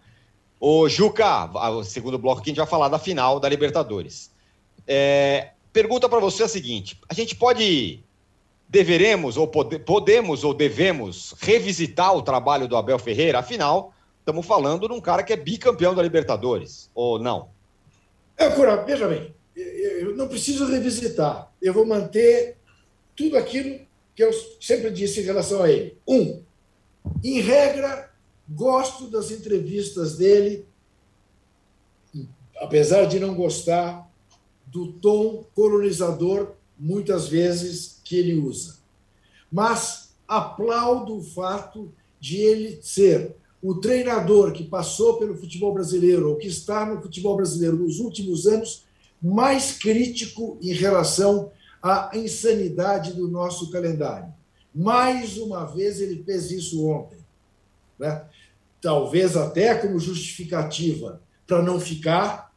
[0.58, 4.32] Ô, Juca, o segundo bloco aqui a gente vai falar da final da Libertadores.
[4.84, 8.02] É, pergunta para você a seguinte: a gente pode,
[8.74, 13.38] deveremos ou pode, podemos ou devemos revisitar o trabalho do Abel Ferreira?
[13.38, 17.50] Afinal, estamos falando de um cara que é bicampeão da Libertadores, ou não?
[18.36, 21.52] É, Cura, veja bem, eu não preciso revisitar.
[21.62, 22.56] Eu vou manter
[23.14, 23.78] tudo aquilo
[24.12, 25.96] que eu sempre disse em relação a ele.
[26.04, 26.42] Um,
[27.22, 28.10] em regra,
[28.48, 30.66] gosto das entrevistas dele,
[32.56, 34.10] apesar de não gostar
[34.66, 38.76] do tom colonizador, muitas vezes, que ele usa.
[39.50, 46.36] Mas aplaudo o fato de ele ser o treinador que passou pelo futebol brasileiro ou
[46.36, 48.84] que está no futebol brasileiro nos últimos anos
[49.22, 51.50] mais crítico em relação
[51.82, 54.32] à insanidade do nosso calendário.
[54.74, 57.18] Mais uma vez ele fez isso ontem.
[57.98, 58.22] Né?
[58.82, 62.52] Talvez até como justificativa para não ficar,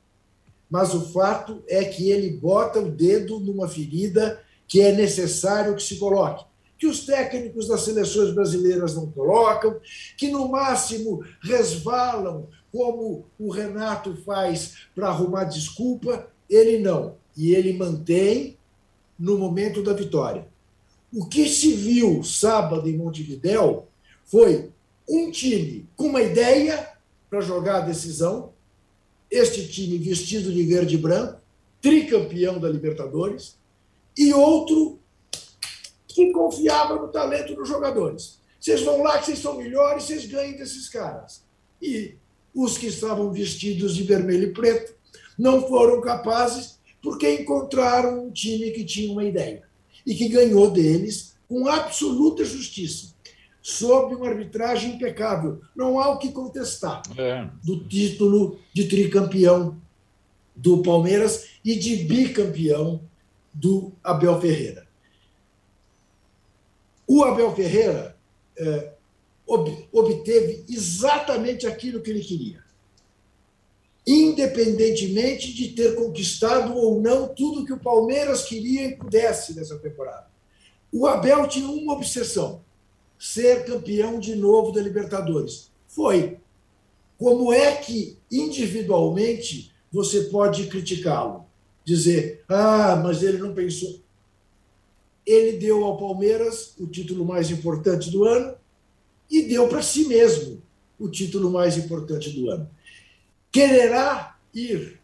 [0.69, 5.83] mas o fato é que ele bota o dedo numa ferida que é necessário que
[5.83, 6.45] se coloque.
[6.77, 9.79] Que os técnicos das seleções brasileiras não colocam,
[10.15, 17.15] que no máximo resvalam, como o Renato faz para arrumar desculpa, ele não.
[17.35, 18.57] E ele mantém
[19.17, 20.47] no momento da vitória.
[21.13, 23.87] O que se viu sábado em Montevidéu
[24.25, 24.69] foi
[25.09, 26.91] um time com uma ideia
[27.29, 28.51] para jogar a decisão,
[29.31, 31.39] este time vestido de verde e branco,
[31.81, 33.57] tricampeão da Libertadores,
[34.17, 34.99] e outro
[36.07, 38.39] que confiava no talento dos jogadores.
[38.59, 41.43] Vocês vão lá que vocês são melhores, vocês ganhem desses caras.
[41.81, 42.15] E
[42.53, 44.95] os que estavam vestidos de vermelho e preto
[45.37, 49.63] não foram capazes porque encontraram um time que tinha uma ideia
[50.05, 53.13] e que ganhou deles com absoluta justiça,
[53.61, 55.61] sob uma arbitragem impecável.
[55.75, 57.47] Não há o que contestar é.
[57.63, 59.79] do título de tricampeão
[60.55, 63.01] do Palmeiras e de bicampeão
[63.57, 64.87] do Abel Ferreira.
[67.07, 68.17] O Abel Ferreira
[68.57, 68.93] é,
[69.91, 72.67] obteve exatamente aquilo que ele queria
[74.07, 80.27] independentemente de ter conquistado ou não tudo que o Palmeiras queria e pudesse nessa temporada.
[80.89, 82.61] O Abel tinha uma obsessão:
[83.19, 85.69] ser campeão de novo da Libertadores.
[85.89, 86.37] Foi.
[87.17, 91.46] Como é que, individualmente, você pode criticá-lo?
[91.87, 94.01] Dizer, ah, mas ele não pensou.
[95.25, 98.55] Ele deu ao Palmeiras o título mais importante do ano
[99.31, 100.61] e deu para si mesmo
[100.99, 102.69] o título mais importante do ano
[103.57, 104.99] quererá ir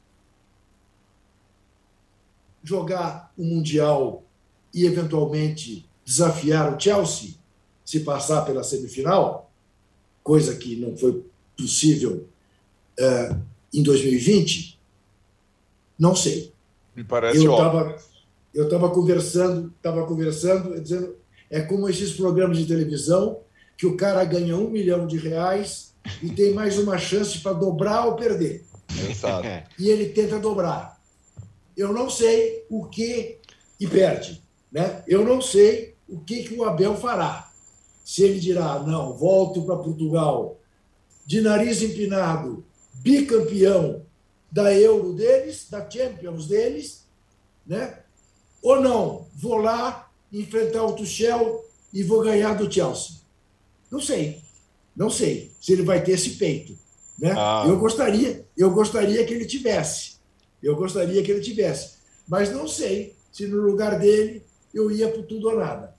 [2.64, 4.24] jogar o Mundial
[4.72, 7.32] e, eventualmente, desafiar o Chelsea,
[7.84, 9.52] se passar pela semifinal,
[10.24, 11.26] coisa que não foi
[11.58, 12.28] possível
[13.00, 13.42] uh,
[13.74, 14.80] em 2020,
[15.98, 16.53] não sei.
[16.96, 17.98] Me parece eu estava
[18.54, 21.16] eu estava conversando, estava conversando, dizendo
[21.50, 23.40] é como esses programas de televisão
[23.76, 28.06] que o cara ganha um milhão de reais e tem mais uma chance para dobrar
[28.06, 28.66] ou perder.
[29.10, 29.48] Exato.
[29.80, 31.02] E ele tenta dobrar.
[31.76, 33.40] Eu não sei o que
[33.80, 34.42] e perde.
[34.72, 35.04] Né?
[35.08, 37.52] Eu não sei o que, que o Abel fará.
[38.04, 40.60] Se ele dirá, não, volto para Portugal,
[41.26, 42.64] de nariz empinado,
[42.96, 44.06] bicampeão
[44.54, 47.08] da Euro deles, da Champions deles,
[47.66, 47.98] né?
[48.62, 53.16] ou não, vou lá enfrentar o Tuchel e vou ganhar do Chelsea.
[53.90, 54.44] Não sei.
[54.96, 56.78] Não sei se ele vai ter esse peito.
[57.18, 57.34] Né?
[57.36, 57.66] Ah.
[57.68, 60.18] Eu gostaria, eu gostaria que ele tivesse.
[60.62, 61.96] Eu gostaria que ele tivesse.
[62.28, 65.96] Mas não sei se no lugar dele eu ia por tudo ou nada.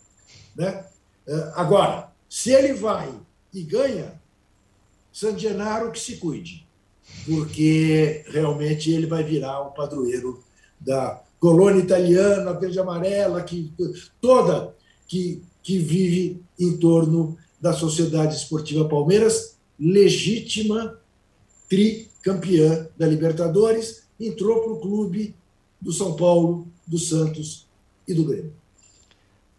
[0.55, 0.87] Né?
[1.27, 3.13] Eh, agora, se ele vai
[3.53, 4.21] e ganha,
[5.13, 6.64] San Gennaro que se cuide,
[7.27, 10.43] porque realmente ele vai virar o padroeiro
[10.81, 13.73] da colônia italiana, verde amarela, que
[14.21, 14.75] toda
[15.07, 20.99] que, que vive em torno da Sociedade Esportiva Palmeiras, legítima
[21.69, 25.35] tricampeã da Libertadores, entrou para o clube
[25.81, 27.67] do São Paulo, do Santos
[28.07, 28.53] e do Grêmio.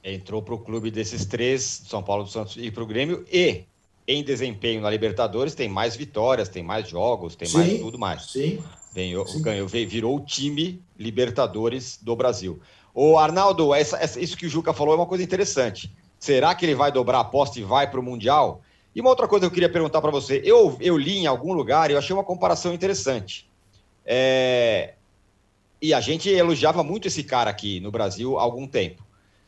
[0.03, 3.63] Entrou para o clube desses três, São Paulo, do Santos e para o Grêmio, e
[4.07, 8.25] em desempenho na Libertadores tem mais vitórias, tem mais jogos, tem sim, mais tudo mais.
[8.31, 8.63] Sim.
[8.93, 9.41] Ganhou, sim.
[9.41, 12.59] ganhou, virou o time Libertadores do Brasil.
[12.93, 15.91] O Arnaldo, essa, essa, isso que o Juca falou é uma coisa interessante.
[16.19, 18.61] Será que ele vai dobrar a aposta e vai para o Mundial?
[18.95, 20.41] E uma outra coisa que eu queria perguntar para você.
[20.45, 23.49] Eu, eu li em algum lugar e eu achei uma comparação interessante.
[24.05, 24.93] É...
[25.81, 29.03] E a gente elogiava muito esse cara aqui no Brasil há algum tempo,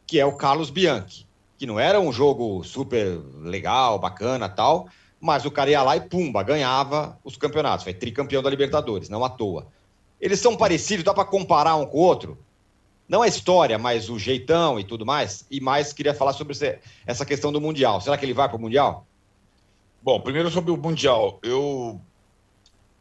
[0.05, 1.25] que é o Carlos Bianchi,
[1.57, 4.87] que não era um jogo super legal, bacana tal,
[5.19, 7.83] mas o cara ia lá e pumba, ganhava os campeonatos.
[7.83, 9.67] Foi tricampeão da Libertadores, não à toa.
[10.21, 12.37] Eles são parecidos, dá para comparar um com o outro?
[13.07, 15.45] não a história, mas o jeitão e tudo mais.
[15.49, 16.55] E mais queria falar sobre
[17.05, 18.01] essa questão do Mundial.
[18.01, 19.07] Será que ele vai para o Mundial?
[20.01, 21.39] Bom, primeiro sobre o Mundial.
[21.41, 22.01] Eu,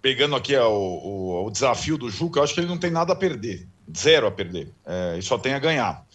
[0.00, 3.16] pegando aqui o, o, o, desafio do Juca, acho que ele não tem nada a
[3.16, 3.66] perder.
[3.96, 4.72] Zero a perder.
[4.84, 6.05] É, e só tem a ganhar.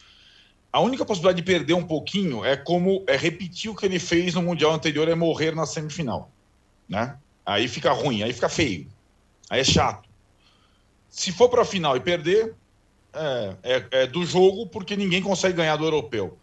[0.72, 4.34] A única possibilidade de perder um pouquinho é como é repetir o que ele fez
[4.34, 6.32] no Mundial anterior, é morrer na semifinal.
[6.88, 7.18] Né?
[7.46, 8.88] Aí fica ruim, aí fica feio.
[9.50, 10.08] Aí é chato.
[11.10, 12.56] Se for para a final e perder,
[13.14, 16.38] é, é, é, do jogo porque ninguém consegue ganhar do europeu.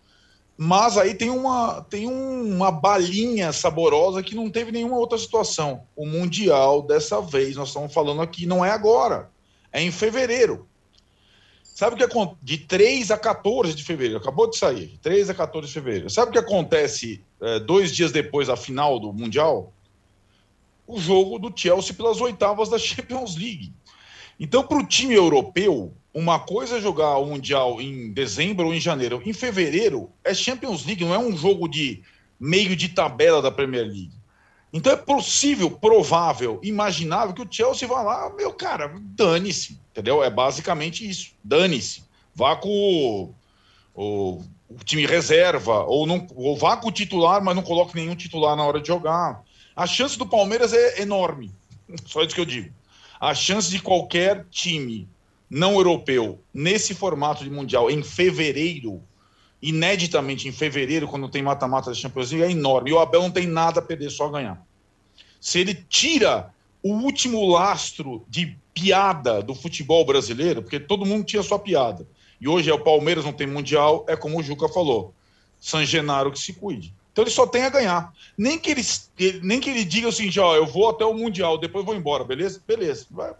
[0.60, 5.84] Mas aí tem uma, tem uma balinha saborosa que não teve nenhuma outra situação.
[5.96, 9.30] O Mundial, dessa vez, nós estamos falando aqui, não é agora,
[9.72, 10.68] é em fevereiro.
[11.78, 12.38] Sabe o que acontece?
[12.42, 16.10] De 3 a 14 de fevereiro, acabou de sair, 3 a 14 de fevereiro.
[16.10, 19.72] Sabe o que acontece é, dois dias depois da final do Mundial?
[20.88, 23.72] O jogo do Chelsea pelas oitavas da Champions League.
[24.40, 28.80] Então, para o time europeu, uma coisa é jogar o Mundial em dezembro ou em
[28.80, 29.22] janeiro.
[29.24, 32.02] Em fevereiro, é Champions League, não é um jogo de
[32.40, 34.18] meio de tabela da Premier League.
[34.72, 40.22] Então é possível, provável, imaginável que o Chelsea vá lá, meu cara, dane-se, entendeu?
[40.22, 42.04] É basicamente isso, dane-se.
[42.32, 43.34] Vá com
[43.94, 48.14] o, o, time reserva, ou, não, ou vá com o titular, mas não coloque nenhum
[48.14, 49.42] titular na hora de jogar.
[49.74, 51.52] A chance do Palmeiras é enorme,
[52.06, 52.72] só isso que eu digo.
[53.20, 55.08] A chance de qualquer time
[55.50, 59.02] não europeu nesse formato de Mundial em fevereiro
[59.60, 62.90] ineditamente em fevereiro, quando tem mata-mata da Champions League, é enorme.
[62.90, 64.64] E o Abel não tem nada a perder, só ganhar.
[65.40, 66.54] Se ele tira
[66.88, 72.06] o último lastro de piada do futebol brasileiro, porque todo mundo tinha sua piada,
[72.40, 75.12] e hoje é o Palmeiras não tem Mundial, é como o Juca falou,
[75.60, 76.94] San Genaro que se cuide.
[77.12, 78.12] Então ele só tem a ganhar.
[78.36, 78.82] Nem que ele,
[79.42, 82.62] nem que ele diga seguinte, ó, eu vou até o Mundial, depois vou embora, beleza?
[82.66, 83.06] Beleza.
[83.10, 83.34] Vai.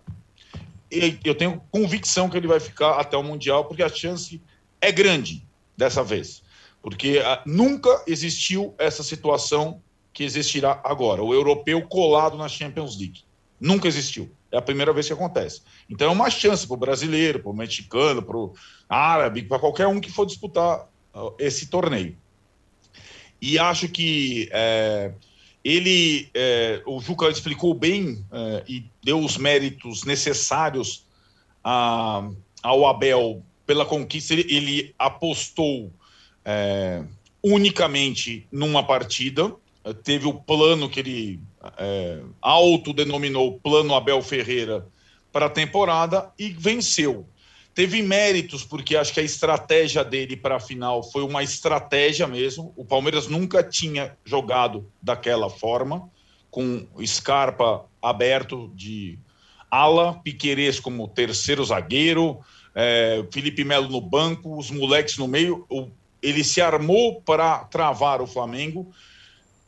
[0.91, 4.43] Eu tenho convicção que ele vai ficar até o Mundial, porque a chance
[4.81, 6.43] é grande dessa vez.
[6.83, 9.81] Porque ah, nunca existiu essa situação
[10.13, 11.23] que existirá agora.
[11.23, 13.23] O europeu colado na Champions League.
[13.61, 14.31] Nunca existiu.
[14.51, 15.63] É a primeira vez que acontece.
[15.91, 18.55] Então é uma chance para o brasileiro, para o mexicano, para o
[18.89, 20.89] árabe, para qualquer um que for disputar
[21.39, 22.17] esse torneio.
[23.41, 25.13] E acho que é,
[25.65, 31.07] ele, é, o Juca explicou bem é, e deu os méritos necessários
[31.63, 32.29] a,
[32.63, 35.93] ao Abel pela conquista, ele, ele apostou
[36.43, 37.05] é,
[37.45, 39.55] unicamente numa partida,
[39.95, 41.41] teve o plano que ele
[41.79, 44.87] é, autodenominou Plano Abel Ferreira
[45.33, 47.27] para a temporada e venceu.
[47.75, 52.73] Teve méritos, porque acho que a estratégia dele para a final foi uma estratégia mesmo.
[52.77, 56.11] O Palmeiras nunca tinha jogado daquela forma,
[56.51, 59.19] com Scarpa aberto de
[59.71, 62.41] ala, Piquerez como terceiro zagueiro,
[62.75, 65.67] é, Felipe Melo no banco, os moleques no meio.
[66.21, 68.91] Ele se armou para travar o Flamengo,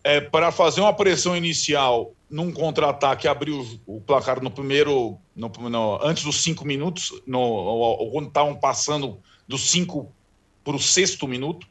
[0.02, 6.00] é, para fazer uma pressão inicial num contra-ataque, abriu o placar no primeiro, no, no,
[6.02, 10.12] antes dos cinco minutos, no, quando estavam passando dos cinco
[10.62, 11.66] para o sexto minuto.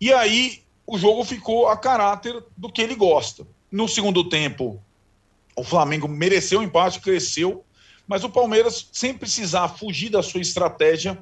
[0.00, 3.46] E aí o jogo ficou a caráter do que ele gosta.
[3.70, 4.82] No segundo tempo,
[5.56, 7.64] o Flamengo mereceu o empate, cresceu,
[8.06, 11.18] mas o Palmeiras, sem precisar fugir da sua estratégia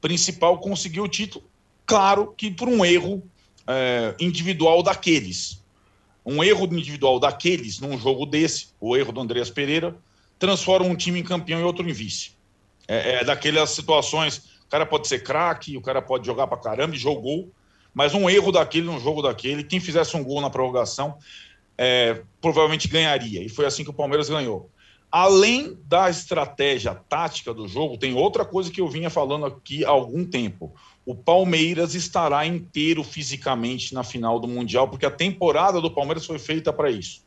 [0.00, 1.44] principal, conseguiu o título.
[1.84, 3.22] Claro que por um erro
[3.66, 5.61] é, individual daqueles.
[6.24, 9.96] Um erro individual daqueles, num jogo desse, o erro do Andreas Pereira,
[10.38, 12.32] transforma um time em campeão e outro em vice.
[12.86, 16.94] É, é daquelas situações, o cara pode ser craque, o cara pode jogar pra caramba
[16.94, 17.50] e jogou,
[17.94, 21.16] mas um erro daquele num jogo daquele, quem fizesse um gol na prorrogação,
[21.76, 23.42] é, provavelmente ganharia.
[23.42, 24.70] E foi assim que o Palmeiras ganhou
[25.12, 29.90] além da estratégia tática do jogo, tem outra coisa que eu vinha falando aqui há
[29.90, 30.74] algum tempo.
[31.04, 36.38] O Palmeiras estará inteiro fisicamente na final do Mundial, porque a temporada do Palmeiras foi
[36.38, 37.22] feita para isso.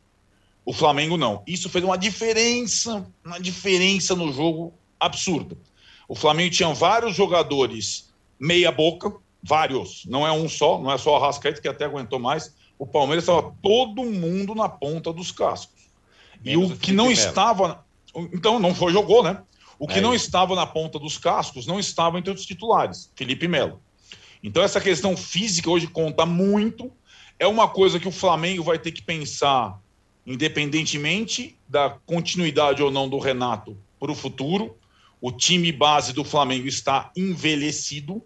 [0.64, 1.42] O Flamengo não.
[1.46, 5.56] Isso fez uma diferença, uma diferença no jogo absurda.
[6.08, 11.12] O Flamengo tinha vários jogadores meia boca, vários, não é um só, não é só
[11.12, 12.54] o Arrascaeta que até aguentou mais.
[12.78, 15.86] O Palmeiras estava todo mundo na ponta dos cascos.
[16.44, 17.84] E o que não estava.
[18.32, 19.42] Então, não foi, jogou, né?
[19.78, 20.26] O que é não isso.
[20.26, 23.80] estava na ponta dos cascos não estava entre os titulares, Felipe Melo.
[24.42, 26.90] Então, essa questão física hoje conta muito.
[27.38, 29.80] É uma coisa que o Flamengo vai ter que pensar,
[30.26, 34.76] independentemente da continuidade ou não do Renato para o futuro.
[35.20, 38.22] O time base do Flamengo está envelhecido.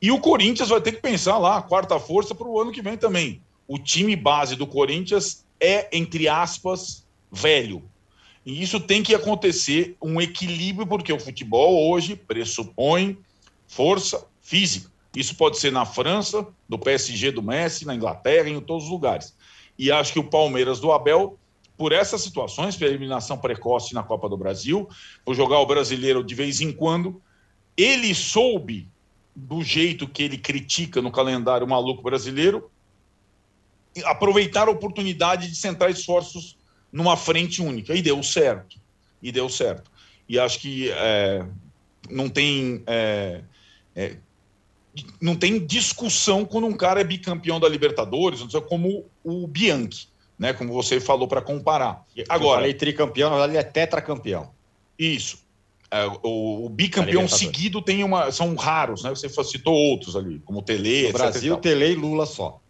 [0.00, 2.96] E o Corinthians vai ter que pensar lá, quarta força para o ano que vem
[2.96, 3.42] também.
[3.66, 7.82] O time base do Corinthians é, entre aspas, velho.
[8.48, 13.18] E isso tem que acontecer um equilíbrio, porque o futebol hoje pressupõe
[13.66, 14.90] força física.
[15.14, 19.36] Isso pode ser na França, do PSG do Messi, na Inglaterra, em todos os lugares.
[19.78, 21.38] E acho que o Palmeiras do Abel,
[21.76, 24.88] por essas situações, pela eliminação precoce na Copa do Brasil,
[25.26, 27.20] por jogar o brasileiro de vez em quando,
[27.76, 28.88] ele soube,
[29.36, 32.70] do jeito que ele critica no calendário maluco brasileiro,
[34.06, 36.57] aproveitar a oportunidade de centrar esforços
[36.92, 37.94] numa frente única.
[37.94, 38.76] E deu certo.
[39.22, 39.90] E deu certo.
[40.28, 41.44] E acho que é,
[42.10, 42.82] não tem.
[42.86, 43.42] É,
[43.96, 44.16] é,
[45.20, 50.08] não tem discussão quando um cara é bicampeão da Libertadores, como o Bianchi,
[50.38, 50.52] né?
[50.52, 52.04] Como você falou para comparar.
[52.28, 54.50] Agora, Eu falei tricampeão, na verdade ele é tetracampeão.
[54.98, 55.46] Isso.
[55.90, 58.30] É, o, o, bicampeão seguido tem uma.
[58.30, 59.10] São raros, né?
[59.10, 61.06] Você citou outros ali, como Tele.
[61.06, 62.60] No Brasil, Tele e Lula só.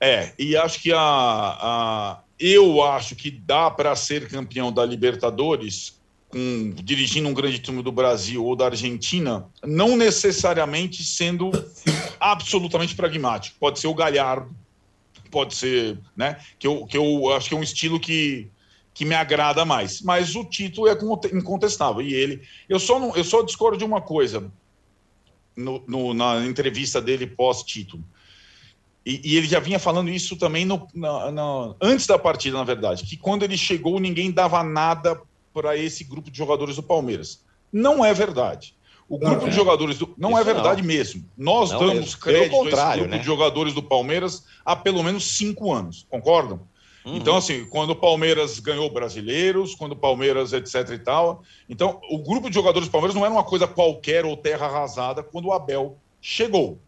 [0.00, 5.98] É, e acho que a, a, eu acho que dá para ser campeão da Libertadores
[6.28, 11.50] com, dirigindo um grande time do Brasil ou da Argentina, não necessariamente sendo
[12.20, 13.56] absolutamente pragmático.
[13.58, 14.54] Pode ser o Galhardo,
[15.30, 16.38] pode ser, né?
[16.58, 18.50] Que eu, que eu acho que é um estilo que,
[18.92, 20.02] que me agrada mais.
[20.02, 20.98] Mas o título é
[21.32, 22.02] incontestável.
[22.02, 22.42] E ele.
[22.68, 24.52] Eu só, não, eu só discordo de uma coisa
[25.56, 28.04] no, no, na entrevista dele pós-título.
[29.04, 32.64] E, e, ele já vinha falando isso também no, na, na, antes da partida, na
[32.64, 35.20] verdade, que quando ele chegou, ninguém dava nada
[35.52, 37.44] para esse grupo de jogadores do Palmeiras.
[37.70, 38.74] Não é verdade.
[39.06, 40.14] O grupo não, de jogadores do.
[40.16, 40.88] Não é é verdade não.
[40.88, 41.28] mesmo.
[41.36, 42.20] Nós não damos mesmo.
[42.20, 43.18] crédito a esse grupo né?
[43.18, 46.60] de jogadores do Palmeiras há pelo menos cinco anos, concordam?
[47.04, 47.16] Uhum.
[47.16, 51.42] Então, assim, quando o Palmeiras ganhou brasileiros, quando o Palmeiras, etc e tal.
[51.68, 55.22] Então, o grupo de jogadores do Palmeiras não era uma coisa qualquer ou terra arrasada
[55.22, 56.78] quando o Abel chegou.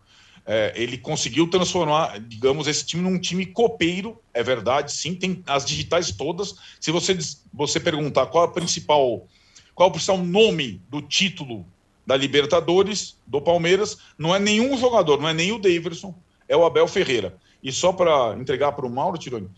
[0.49, 5.65] É, ele conseguiu transformar, digamos, esse time num time copeiro, é verdade, sim, tem as
[5.65, 6.55] digitais todas.
[6.81, 7.19] Se você,
[7.53, 9.27] você perguntar qual é o principal,
[9.75, 11.67] qual é o principal nome do título
[12.07, 16.15] da Libertadores, do Palmeiras, não é nenhum jogador, não é nem o Daverson,
[16.49, 17.37] é o Abel Ferreira.
[17.61, 19.51] E só para entregar para o Mauro Tironi,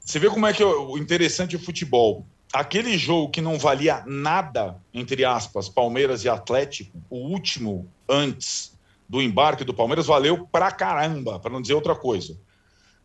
[0.00, 2.26] você vê como é que é o interessante o futebol.
[2.50, 8.71] Aquele jogo que não valia nada, entre aspas, Palmeiras e Atlético, o último antes
[9.12, 12.34] do embarque do Palmeiras valeu pra caramba, para não dizer outra coisa.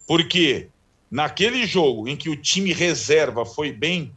[0.08, 0.70] Porque
[1.12, 4.14] naquele jogo em que o time reserva foi bem,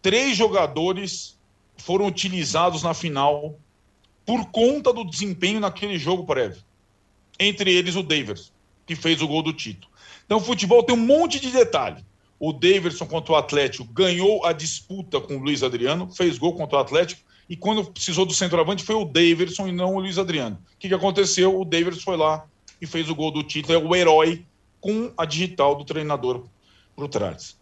[0.00, 1.38] três jogadores
[1.76, 3.60] foram utilizados na final
[4.24, 6.62] por conta do desempenho naquele jogo prévio.
[7.38, 8.50] Entre eles o Davis,
[8.86, 9.88] que fez o gol do Tito.
[10.24, 12.02] Então o futebol tem um monte de detalhe.
[12.40, 16.78] O Davidson contra o Atlético ganhou a disputa com o Luiz Adriano, fez gol contra
[16.78, 20.56] o Atlético e quando precisou do centroavante foi o Daverson e não o Luiz Adriano.
[20.74, 21.58] O que, que aconteceu?
[21.58, 22.44] O Daverson foi lá
[22.80, 24.44] e fez o gol do título, é o herói
[24.80, 26.44] com a digital do treinador
[26.94, 27.56] por trás.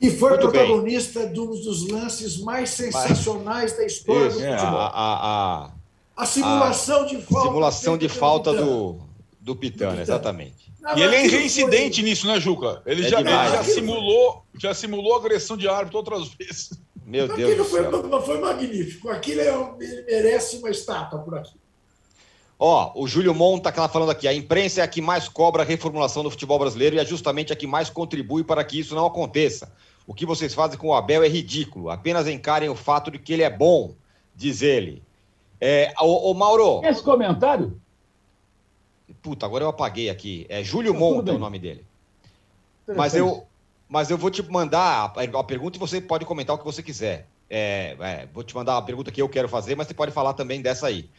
[0.00, 1.32] E foi Muito protagonista bem.
[1.32, 4.80] de um dos lances mais sensacionais Mas, da história isso, do é, futebol.
[4.80, 5.70] A, a, a,
[6.16, 7.48] a simulação a, de falta.
[7.48, 8.98] Simulação de falta do,
[9.40, 10.72] do Pitana, exatamente.
[10.80, 12.08] Não, e ele é reincidente foi...
[12.08, 12.82] nisso, né, Juca?
[12.86, 16.70] Ele, é já, ele já, simulou, já simulou agressão de árbitro outras vezes.
[17.10, 18.22] Meu Deus do foi, céu.
[18.22, 19.08] Foi magnífico.
[19.08, 21.58] Aquilo é, ele merece uma estátua por aqui.
[22.56, 25.66] Ó, o Júlio Monta está falando aqui, a imprensa é a que mais cobra a
[25.66, 29.06] reformulação do futebol brasileiro e é justamente a que mais contribui para que isso não
[29.06, 29.72] aconteça.
[30.06, 31.90] O que vocês fazem com o Abel é ridículo.
[31.90, 33.94] Apenas encarem o fato de que ele é bom,
[34.36, 35.02] diz ele.
[35.60, 36.80] É, o, o Mauro.
[36.84, 37.80] Esse comentário?
[39.20, 40.46] Puta, agora eu apaguei aqui.
[40.48, 41.84] É Júlio Monta é o nome dele.
[42.86, 43.46] Mas eu,
[43.90, 47.26] mas eu vou te mandar a, pergunta e você pode comentar o que você quiser.
[47.50, 50.32] É, é, vou te mandar a pergunta que eu quero fazer, mas você pode falar
[50.34, 51.10] também dessa aí.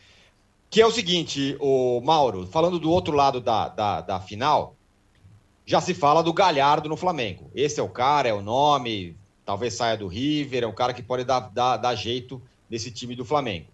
[0.69, 4.73] Que é o seguinte, o Mauro, falando do outro lado da, da, da final,
[5.65, 7.51] já se fala do Galhardo no Flamengo.
[7.53, 11.03] Esse é o cara, é o nome, talvez saia do River, é um cara que
[11.03, 13.67] pode dar, dar, dar jeito nesse time do Flamengo.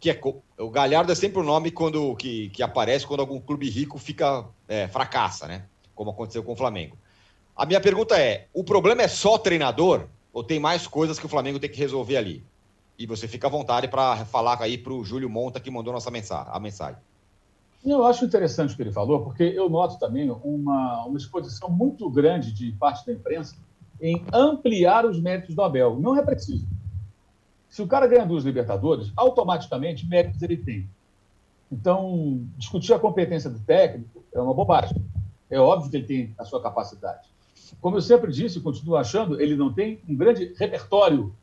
[0.00, 0.20] Que é,
[0.58, 4.44] o Galhardo é sempre o nome quando, que, que aparece quando algum clube rico fica
[4.66, 5.66] é, fracassa, né?
[5.94, 6.96] Como aconteceu com o Flamengo.
[7.62, 11.28] A minha pergunta é: o problema é só treinador ou tem mais coisas que o
[11.28, 12.44] Flamengo tem que resolver ali?
[12.98, 16.10] E você fica à vontade para falar aí para o Júlio Monta que mandou nossa
[16.10, 17.00] mensagem, a mensagem.
[17.86, 22.10] Eu acho interessante o que ele falou, porque eu noto também uma, uma exposição muito
[22.10, 23.54] grande de parte da imprensa
[24.00, 26.00] em ampliar os méritos do Abel.
[26.00, 26.66] Não é preciso.
[27.70, 30.90] Se o cara ganha duas Libertadores, automaticamente méritos ele tem.
[31.70, 35.00] Então, discutir a competência do técnico é uma bobagem.
[35.48, 37.31] É óbvio que ele tem a sua capacidade.
[37.80, 41.34] Como eu sempre disse, continuo achando, ele não tem um grande repertório.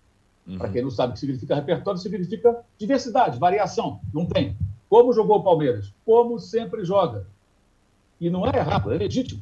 [0.48, 0.58] Uhum.
[0.58, 4.00] Para quem não sabe o que significa repertório, significa diversidade, variação.
[4.14, 4.56] Não tem.
[4.90, 5.94] Como jogou o Palmeiras?
[6.06, 7.28] Como sempre joga.
[8.20, 9.42] E não é errado, é legítimo.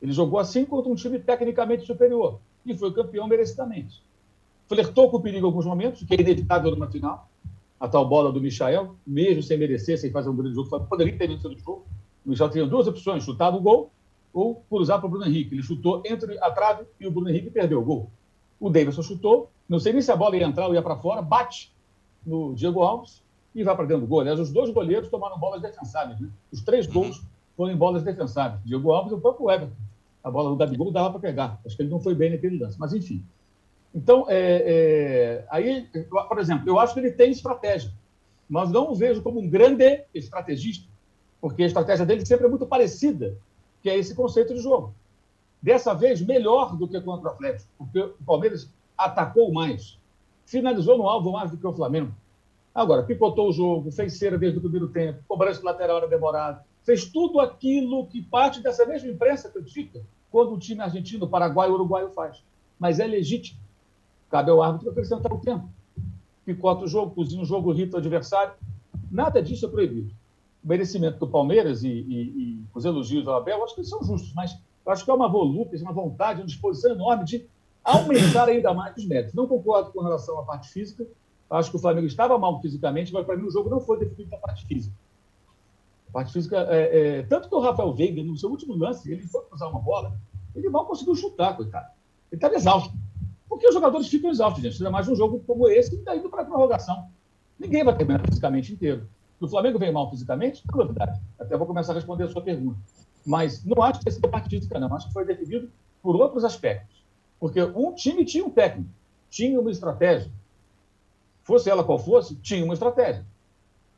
[0.00, 4.02] Ele jogou assim contra um time tecnicamente superior e foi campeão merecidamente.
[4.66, 7.28] Flertou com o perigo em alguns momentos, que é inevitável numa final.
[7.80, 11.28] A tal bola do Michael, mesmo sem merecer, sem fazer um grande jogo, poderia ter
[11.28, 11.86] vencido o jogo.
[12.26, 13.90] O Michel tinha duas opções: chutar no gol
[14.32, 15.54] ou cruzar para o Bruno Henrique.
[15.54, 18.10] Ele chutou entre a trave e o Bruno Henrique perdeu o gol.
[18.60, 21.22] O Davidson chutou, não sei nem se a bola ia entrar ou ia para fora,
[21.22, 21.72] bate
[22.26, 23.22] no Diego Alves
[23.54, 24.20] e vai para dentro do gol.
[24.20, 26.20] Aliás, os dois goleiros tomaram bolas defensáveis.
[26.20, 26.28] Né?
[26.52, 26.92] Os três uhum.
[26.94, 27.22] gols
[27.56, 28.60] foram em bolas defensáveis.
[28.64, 29.74] Diego Alves e o próprio Everton.
[30.22, 31.60] A bola do Gabigol dava para pegar.
[31.64, 32.78] Acho que ele não foi bem naquele lance.
[32.78, 33.24] Mas, enfim.
[33.94, 35.88] Então, é, é, aí,
[36.28, 37.90] por exemplo, eu acho que ele tem estratégia,
[38.48, 40.86] mas não o vejo como um grande estrategista,
[41.40, 43.36] porque a estratégia dele sempre é muito parecida
[43.82, 44.94] que é esse conceito de jogo.
[45.60, 49.98] Dessa vez, melhor do que contra o Atlético, porque o Palmeiras atacou mais,
[50.46, 52.12] finalizou no alvo mais do que o Flamengo.
[52.74, 57.04] Agora, picotou o jogo, fez cera desde o primeiro tempo, cobrança lateral era demorada, fez
[57.06, 60.00] tudo aquilo que parte dessa mesma imprensa critica
[60.30, 62.42] quando o time argentino, paraguaio, uruguaio faz.
[62.78, 63.58] Mas é legítimo.
[64.30, 65.68] Cabe ao árbitro acrescentar o tempo.
[66.44, 68.52] picota o jogo, cozinha o jogo, irrita o adversário.
[69.10, 70.14] Nada disso é proibido.
[70.68, 74.32] Merecimento do Palmeiras e, e, e os elogios ao Abel, acho que eles são justos,
[74.34, 74.56] mas
[74.86, 77.46] acho que é uma volúpia, uma vontade, uma disposição enorme de
[77.82, 79.34] aumentar ainda mais os méritos.
[79.34, 81.06] Não concordo com relação à parte física.
[81.50, 84.30] Acho que o Flamengo estava mal fisicamente, mas para mim o jogo não foi definido
[84.30, 84.94] na parte física.
[86.08, 89.22] A parte física, é, é, tanto que o Rafael Veiga, no seu último lance, ele
[89.22, 90.18] foi cruzar uma bola,
[90.54, 91.88] ele mal conseguiu chutar, coitado.
[92.30, 92.94] Ele estava exausto.
[93.48, 94.76] Porque os jogadores ficam exaustos, gente.
[94.76, 97.08] Ainda mais um jogo como esse, que está indo para a prorrogação.
[97.58, 99.08] Ninguém vai terminar fisicamente inteiro.
[99.38, 101.20] Se o Flamengo vem mal fisicamente, é novidade.
[101.38, 102.78] Até vou começar a responder a sua pergunta.
[103.24, 104.92] Mas não acho que tenha sido parte física, não.
[104.94, 105.70] Acho que foi definido
[106.02, 107.04] por outros aspectos.
[107.38, 108.90] Porque um time tinha um técnico,
[109.30, 110.30] tinha uma estratégia.
[111.44, 113.24] Fosse ela qual fosse, tinha uma estratégia.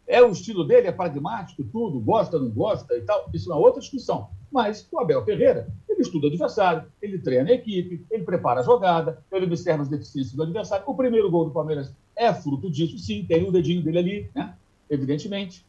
[0.06, 3.30] É o estilo dele, é pragmático, tudo, gosta, não gosta e tal.
[3.32, 4.28] Isso é uma outra discussão.
[4.50, 8.64] Mas o Abel Ferreira, ele estuda o adversário, ele treina a equipe, ele prepara a
[8.64, 10.84] jogada, ele observa as deficiências do adversário.
[10.86, 14.54] O primeiro gol do Palmeiras é fruto disso, sim, tem o dedinho dele ali, né?
[14.90, 15.64] Evidentemente.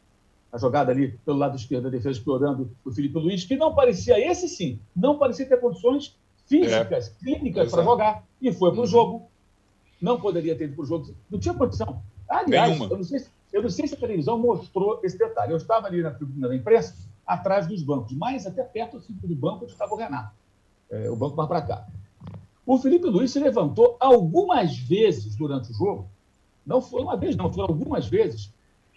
[0.52, 4.18] A jogada ali pelo lado esquerdo da defesa explorando o Felipe Luiz, que não parecia,
[4.18, 6.14] esse sim, não parecia ter condições
[6.46, 7.24] físicas, é.
[7.24, 8.86] clínicas para jogar, e foi para o uhum.
[8.86, 9.30] jogo.
[10.00, 12.02] Não poderia ter ido para o jogo, não tinha condição.
[12.28, 15.52] Aliás, eu não, sei, eu não, sei, se a televisão mostrou esse detalhe.
[15.52, 16.94] Eu estava ali na tribuna da imprensa,
[17.26, 20.34] atrás dos bancos, mais até perto assim, do banco onde estava o Renato,
[20.90, 21.86] é, o banco mais para cá.
[22.66, 26.08] O Felipe Luiz se levantou algumas vezes durante o jogo,
[26.64, 28.52] não foi uma vez, não, foram algumas vezes,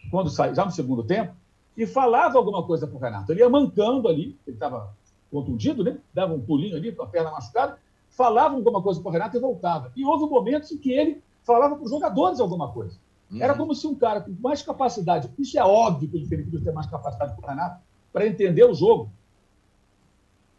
[0.10, 1.34] quando saiu, já no segundo tempo,
[1.78, 3.32] e falava alguma coisa para o Renato.
[3.32, 4.94] Ele ia mancando ali, ele estava
[5.32, 5.98] contundido, né?
[6.14, 7.78] dava um pulinho ali com a perna machucada,
[8.10, 9.92] falava alguma coisa para o Renato e voltava.
[9.96, 12.98] E houve momentos em que ele falava para os jogadores alguma coisa.
[13.30, 13.42] Uhum.
[13.42, 16.74] Era como se um cara com mais capacidade, isso é óbvio que o Felipe tem
[16.74, 17.82] mais capacidade que o Renato,
[18.14, 19.10] para entender o jogo,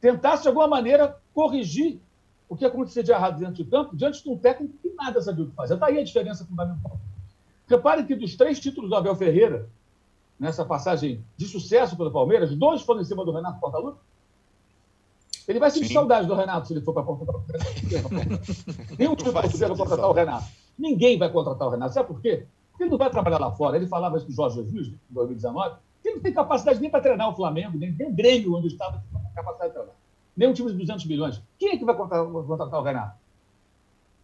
[0.00, 2.00] tentasse de alguma maneira corrigir
[2.48, 5.44] o que acontecia de errado dentro de campo, diante de um técnico que nada sabia
[5.44, 5.76] o que fazer.
[5.76, 6.98] Daí a diferença fundamental.
[7.66, 9.68] Repare que dos três títulos do Abel Ferreira,
[10.38, 13.98] nessa passagem de sucesso pelo Palmeiras, dois foram em cima do Renato Portaluppi.
[15.48, 15.94] Ele vai sentir Sim.
[15.94, 17.42] saudade do Renato se ele for para Portugal.
[18.98, 20.46] Nenhum time vai contratar o Renato.
[20.76, 21.94] Ninguém vai contratar o Renato.
[21.94, 22.46] Sabe por quê?
[22.70, 23.76] Porque ele não vai trabalhar lá fora.
[23.76, 25.76] Ele falava isso com o Jorge Jesus, em 2019
[26.08, 29.02] ele não tem capacidade nem para treinar o Flamengo, nem, nem o Grêmio, onde estava,
[29.12, 29.94] não tem capacidade de treinar.
[30.36, 31.42] Nem um time de 200 milhões.
[31.58, 33.16] Quem é que vai contratar, contratar o Renato?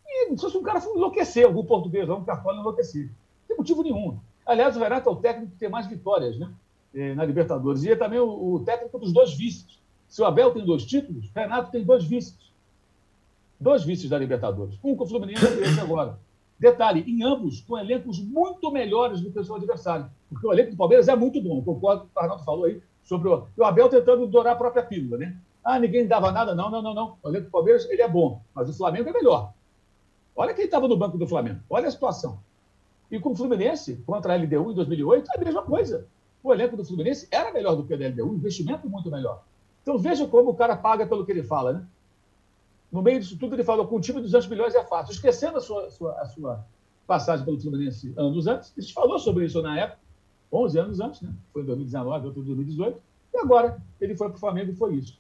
[0.07, 3.13] E se um cara enlouqueceu, algum português, um cartola enlouquecido.
[3.53, 4.19] Tem motivo nenhum.
[4.47, 6.51] Aliás, o Renato é o técnico que tem mais vitórias né,
[6.95, 7.85] eh, na Libertadores.
[7.85, 9.79] E é também o, o técnico dos dois vices.
[10.09, 12.51] Se o Abel tem dois títulos, Renato tem dois vices.
[13.61, 14.79] Dois vices da Libertadores.
[14.83, 16.19] Um com o Fluminense e esse agora.
[16.59, 20.11] Detalhe, em ambos com elencos muito melhores do que o seu adversário.
[20.29, 21.63] Porque o elenco do Palmeiras é muito bom.
[21.63, 24.57] Concordo com o que o Arnaldo falou aí sobre o, o Abel tentando dourar a
[24.57, 25.37] própria pílula, né?
[25.63, 26.55] Ah, ninguém dava nada.
[26.55, 27.17] Não, não, não, não.
[27.23, 29.53] O elenco do Palmeiras ele é bom, mas o Flamengo é melhor.
[30.35, 31.61] Olha quem estava no banco do Flamengo.
[31.69, 32.39] Olha a situação.
[33.13, 36.07] E com o Fluminense, contra a LDU em 2008, é a mesma coisa.
[36.43, 39.45] O elenco do Fluminense era melhor do que o da LDU, investimento muito melhor.
[39.83, 41.87] Então veja como o cara paga pelo que ele fala, né?
[42.91, 45.13] No meio disso tudo, ele falou: com um time de 200 milhões é fácil.
[45.13, 46.65] Esquecendo a sua, sua, a sua
[47.07, 49.99] passagem pelo Fluminense anos antes, a gente falou sobre isso na época,
[50.51, 51.35] 11 anos antes, né?
[51.53, 52.99] Foi em 2019, outro em 2018,
[53.35, 55.19] e agora ele foi para o Flamengo e foi isso.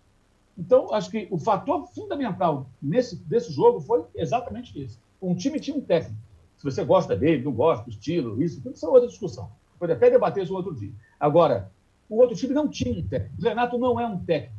[0.56, 4.98] Então, acho que o fator fundamental nesse, desse jogo foi exatamente esse.
[5.20, 6.16] Um time tinha um técnico.
[6.62, 9.50] Se você gosta dele, não gosta do estilo, isso, tudo isso é outra discussão.
[9.80, 10.92] Pode até debater isso outro dia.
[11.18, 11.72] Agora,
[12.08, 13.34] o outro time não tinha um técnico.
[13.36, 14.54] O Renato não é um técnico.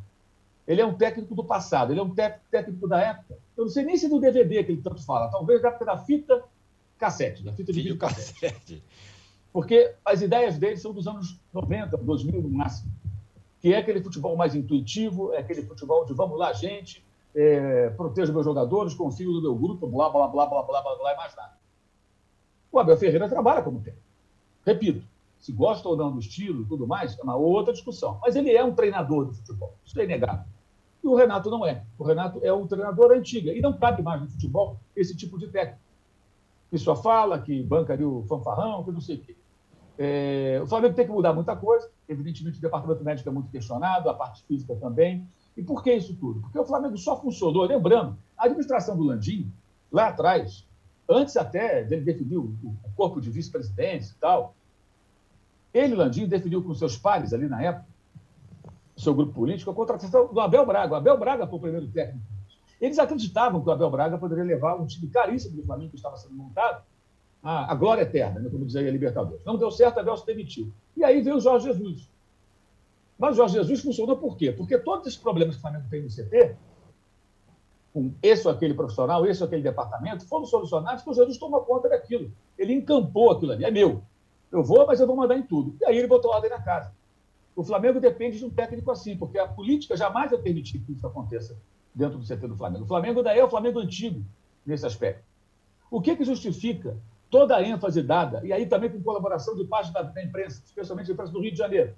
[0.68, 3.38] Ele é um técnico do passado, ele é um técnico da época.
[3.56, 5.98] Eu não sei nem se do DVD que ele tanto fala, talvez da época da
[5.98, 6.44] fita
[6.98, 8.84] cassete, da fita de vídeo cassete.
[9.54, 12.92] Porque as ideias dele são dos anos 90, 2000 no máximo.
[13.62, 17.02] Que é aquele futebol mais intuitivo, é aquele futebol de vamos lá, gente,
[17.34, 21.14] é, protejo meus jogadores, confio no meu grupo, blá, blá, blá, blá, blá, blá, blá,
[21.14, 21.63] e mais nada.
[22.74, 24.04] O Abel Ferreira trabalha como técnico.
[24.66, 25.06] Repito,
[25.38, 28.18] se gosta ou não do estilo e tudo mais, é uma outra discussão.
[28.20, 30.46] Mas ele é um treinador do futebol, isso é inegável.
[31.04, 31.84] E o Renato não é.
[32.00, 33.54] O Renato é um treinador antiga.
[33.54, 35.82] E não cabe mais no futebol esse tipo de técnico.
[36.72, 39.36] Que só fala, que banca ali o fanfarrão, que não sei o quê.
[40.00, 41.92] É, o Flamengo tem que mudar muita coisa.
[42.10, 45.28] Evidentemente, o departamento médico é muito questionado, a parte física também.
[45.56, 46.40] E por que isso tudo?
[46.40, 49.52] Porque o Flamengo só funcionou, lembrando, a administração do Landim,
[49.92, 50.66] lá atrás,
[51.10, 54.56] antes até dele definir o, o corpo de vice-presidentes e tal,
[55.74, 57.88] ele, Landim, definiu com seus pares ali na época,
[58.96, 60.94] seu grupo político, a contratação do Abel Braga.
[60.94, 62.24] O Abel Braga foi o primeiro técnico.
[62.80, 66.18] Eles acreditavam que o Abel Braga poderia levar um time caríssimo do Flamengo que estava
[66.18, 66.84] sendo montado
[67.42, 69.44] à, glória eterna, né, como dizia a Libertadores.
[69.46, 70.72] Não deu certo, Abel se demitiu.
[70.96, 72.10] E aí veio o Jorge Jesus.
[73.18, 74.52] Mas o Jorge Jesus funcionou por quê?
[74.52, 76.56] Porque todos esses problemas que o Flamengo tem no CT
[77.94, 81.62] com esse ou aquele profissional, esse ou aquele departamento, foram solucionados porque o Jesus tomou
[81.62, 82.32] conta daquilo.
[82.58, 83.64] Ele encampou aquilo ali.
[83.64, 84.02] É meu.
[84.52, 85.76] Eu vou, mas eu vou mandar em tudo.
[85.80, 86.92] E aí ele botou ordem na casa.
[87.56, 91.06] O Flamengo depende de um técnico assim, porque a política jamais vai permitir que isso
[91.06, 91.56] aconteça
[91.94, 92.84] dentro do CT do Flamengo.
[92.84, 94.24] O Flamengo daí é o Flamengo antigo
[94.66, 95.24] nesse aspecto.
[95.92, 96.98] O que, que justifica
[97.30, 101.12] toda a ênfase dada, e aí também com colaboração de parte da, da imprensa, especialmente
[101.12, 101.96] a imprensa do Rio de Janeiro,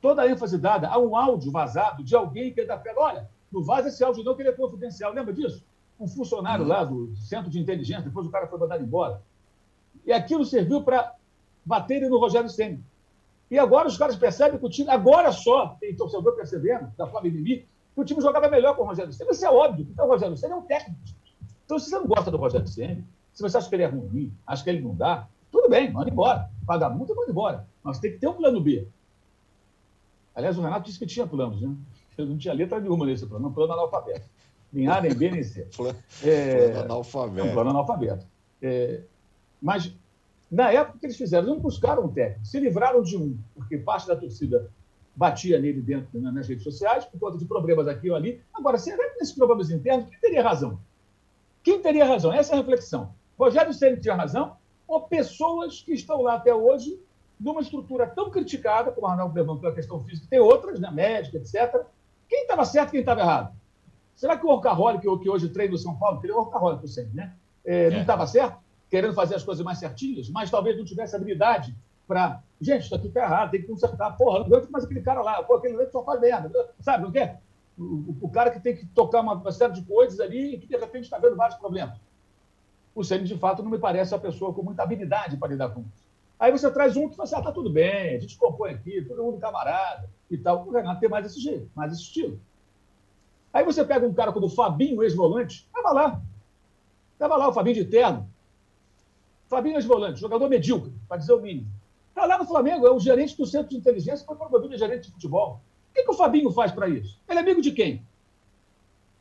[0.00, 3.62] toda a ênfase dada a um áudio vazado de alguém que ainda pega, olha, não
[3.62, 5.12] vaza esse áudio não, que ele é confidencial.
[5.12, 5.64] Lembra disso?
[5.98, 9.22] Um funcionário lá do centro de inteligência, depois o cara foi mandado embora.
[10.04, 11.14] E aquilo serviu para
[11.64, 12.80] baterem no Rogério Senna.
[13.50, 17.42] E agora os caras percebem que o time, agora só, tem torcedor percebendo, da Flamengo
[17.44, 19.30] que o time jogava melhor com o Rogério Senna.
[19.30, 21.00] Isso é óbvio, então o Rogério Senna é um técnico.
[21.64, 24.32] Então, se você não gosta do Rogério Senna, se você acha que ele é ruim,
[24.46, 26.50] acha que ele não dá, tudo bem, manda embora.
[26.66, 27.68] Paga multa e manda embora.
[27.82, 28.88] Mas tem que ter um plano B.
[30.34, 31.72] Aliás, o Renato disse que tinha planos, né?
[32.18, 34.28] Não tinha letra nenhuma nesse plano, um plano analfabeto.
[34.72, 35.66] Nem A, nem B, nem C.
[36.22, 37.48] É, plano analfabeto.
[37.48, 38.26] Um plano analfabeto.
[38.62, 39.00] É,
[39.60, 39.92] mas,
[40.50, 44.06] na época que eles fizeram, não buscaram um técnico, se livraram de um, porque parte
[44.06, 44.70] da torcida
[45.16, 48.40] batia nele dentro né, nas redes sociais, por conta de problemas aqui ou ali.
[48.52, 50.78] Agora, será que nesses problemas internos, quem teria razão?
[51.62, 52.32] Quem teria razão?
[52.32, 53.14] Essa é a reflexão.
[53.38, 54.56] Rogério Ceni tinha razão,
[54.86, 57.00] ou pessoas que estão lá até hoje,
[57.38, 61.38] numa estrutura tão criticada, como o Arnaldo levantou a questão física, tem outras, né, médica,
[61.38, 61.84] etc.,
[62.34, 63.54] quem estava certo e quem estava errado?
[64.16, 66.86] Será que o Orcaroli, que, hoje treina no São Paulo, que ele é o Orcaroli,
[66.88, 67.34] sempre, né?
[67.64, 68.26] É, não estava é.
[68.26, 68.58] certo?
[68.90, 71.74] Querendo fazer as coisas mais certinhas, mas talvez não tivesse habilidade
[72.06, 72.42] para.
[72.60, 74.16] Gente, isso aqui está errado, tem que consertar.
[74.16, 75.42] Porra, não aguento mais aquele cara lá.
[75.42, 76.50] Pô, aquele leite só faz merda.
[76.80, 77.40] Sabe, não quer?
[77.78, 80.66] O, o, cara que tem que tocar uma, uma série de coisas ali e que
[80.66, 81.98] de repente está vendo vários problemas.
[82.94, 85.80] O Ceni, de fato, não me parece a pessoa com muita habilidade para lidar com
[85.80, 86.04] isso.
[86.38, 89.02] Aí você traz um que fala assim, ah, tá tudo bem, a gente compõe aqui,
[89.02, 90.66] todo mundo camarada e tal.
[90.66, 92.40] O Renato tem mais esse jeito, mais esse estilo.
[93.52, 96.22] Aí você pega um cara como o Fabinho, ex-volante, estava lá.
[97.12, 98.28] Estava lá o Fabinho de terno.
[99.48, 101.68] Fabinho ex-volante, jogador medíocre, para dizer o mínimo.
[102.08, 105.06] Está lá no Flamengo, é o gerente do centro de inteligência, foi promovido a gerente
[105.06, 105.60] de futebol.
[105.90, 107.20] O que, que o Fabinho faz para isso?
[107.28, 108.04] Ele é amigo de quem?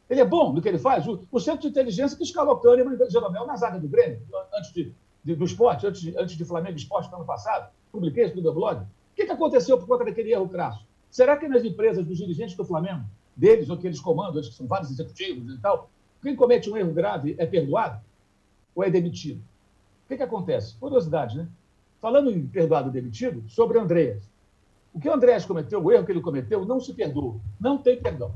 [0.09, 1.07] Ele é bom no que ele faz?
[1.07, 4.21] O, o centro de inteligência que escalou Kahneman e Jeromel na zaga do Grêmio,
[4.55, 4.93] antes de,
[5.23, 7.71] de, do esporte, antes de, antes de Flamengo Esporte no ano passado.
[7.91, 8.81] Publiquei isso no meu blog.
[8.81, 10.85] O que, que aconteceu por conta daquele erro crasso?
[11.13, 13.03] Será que nas empresas dos dirigentes do Flamengo
[13.35, 15.91] deles ou que eles comandam, que são vários executivos e tal,
[16.23, 18.01] quem comete um erro grave é perdoado
[18.73, 19.39] ou é demitido?
[20.05, 20.75] O que, que acontece?
[20.79, 21.47] Curiosidade, né?
[22.01, 24.23] Falando em perdoado ou demitido, sobre Andréas.
[24.91, 27.35] O que o Andréas cometeu, o erro que ele cometeu, não se perdoa.
[27.59, 28.33] Não tem perdão.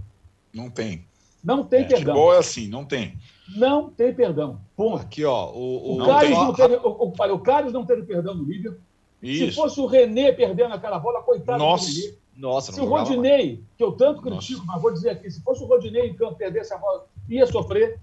[0.54, 1.04] Não tem.
[1.44, 2.14] Não tem é, perdão.
[2.14, 3.18] Futebol é assim, não tem.
[3.56, 4.62] Não tem perdão.
[4.76, 5.02] Ponto.
[5.02, 5.52] Aqui, ó.
[5.52, 8.80] O, o, o, Carlos, não teve, o, o, o Carlos não teve perdão no Liverpool.
[9.24, 11.92] Se fosse o René perdendo aquela bola, coitado Nossa.
[11.92, 12.27] do René.
[12.38, 13.60] Nossa, se o Rodinei, mais.
[13.76, 14.72] que eu tanto critico, Nossa.
[14.72, 18.00] mas vou dizer aqui, se fosse o Rodinei em campo perdesse a bola, ia sofrer.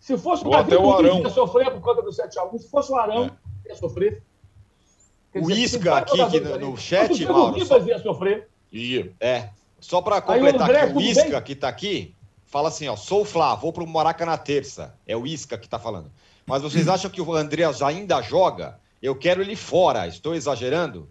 [0.00, 2.58] Se fosse o Davi o ia sofrer por conta do 7x1.
[2.58, 3.30] Se fosse o Arão,
[3.64, 3.68] é.
[3.68, 4.22] ia sofrer.
[5.32, 7.64] Quer o dizer, Isca aqui que no, no chat, Mauro.
[7.66, 7.78] Só...
[7.78, 8.48] ia sofrer.
[8.72, 9.12] Ia.
[9.20, 9.50] É.
[9.80, 12.14] Só para completar André, aqui, o Isca que está aqui,
[12.46, 14.94] fala assim, ó, sou o Flá, vou pro Maraca na terça.
[15.06, 16.10] É o Isca que está falando.
[16.46, 18.80] Mas vocês acham que o Andreas ainda joga?
[19.02, 20.06] Eu quero ele fora.
[20.06, 21.08] Estou exagerando?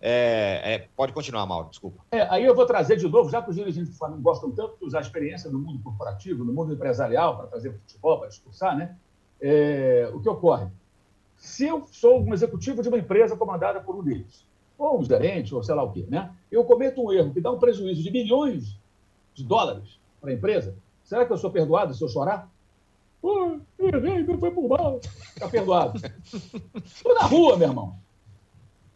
[0.00, 2.04] É, é, pode continuar, Mauro, desculpa.
[2.12, 4.78] É, aí eu vou trazer de novo, já que os dirigentes do Flamengo gostam tanto
[4.78, 8.76] de usar a experiência no mundo corporativo, no mundo empresarial, para fazer futebol, para discursar,
[8.76, 8.96] né?
[9.40, 10.68] É, o que ocorre?
[11.36, 14.44] Se eu sou um executivo de uma empresa comandada por um deles,
[14.76, 16.30] ou um gerente, ou sei lá o quê, né?
[16.50, 18.78] Eu cometo um erro que dá um prejuízo de milhões
[19.34, 22.48] de dólares para a empresa, será que eu sou perdoado se eu chorar?
[23.20, 25.00] Pô, errei, não foi por mal.
[25.34, 26.00] Está perdoado.
[26.84, 27.96] Estou na rua, meu irmão.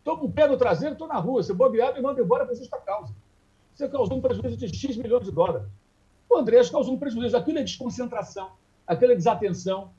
[0.02, 1.44] Estou com o pé no traseiro, estou na rua.
[1.44, 3.14] Se bobear, me manda embora por justa causa.
[3.72, 5.68] Você causou um prejuízo de X milhões de dólares.
[6.28, 7.36] O Andrés causou um prejuízo.
[7.36, 8.50] Aquilo é desconcentração,
[8.84, 9.90] aquilo é desatenção.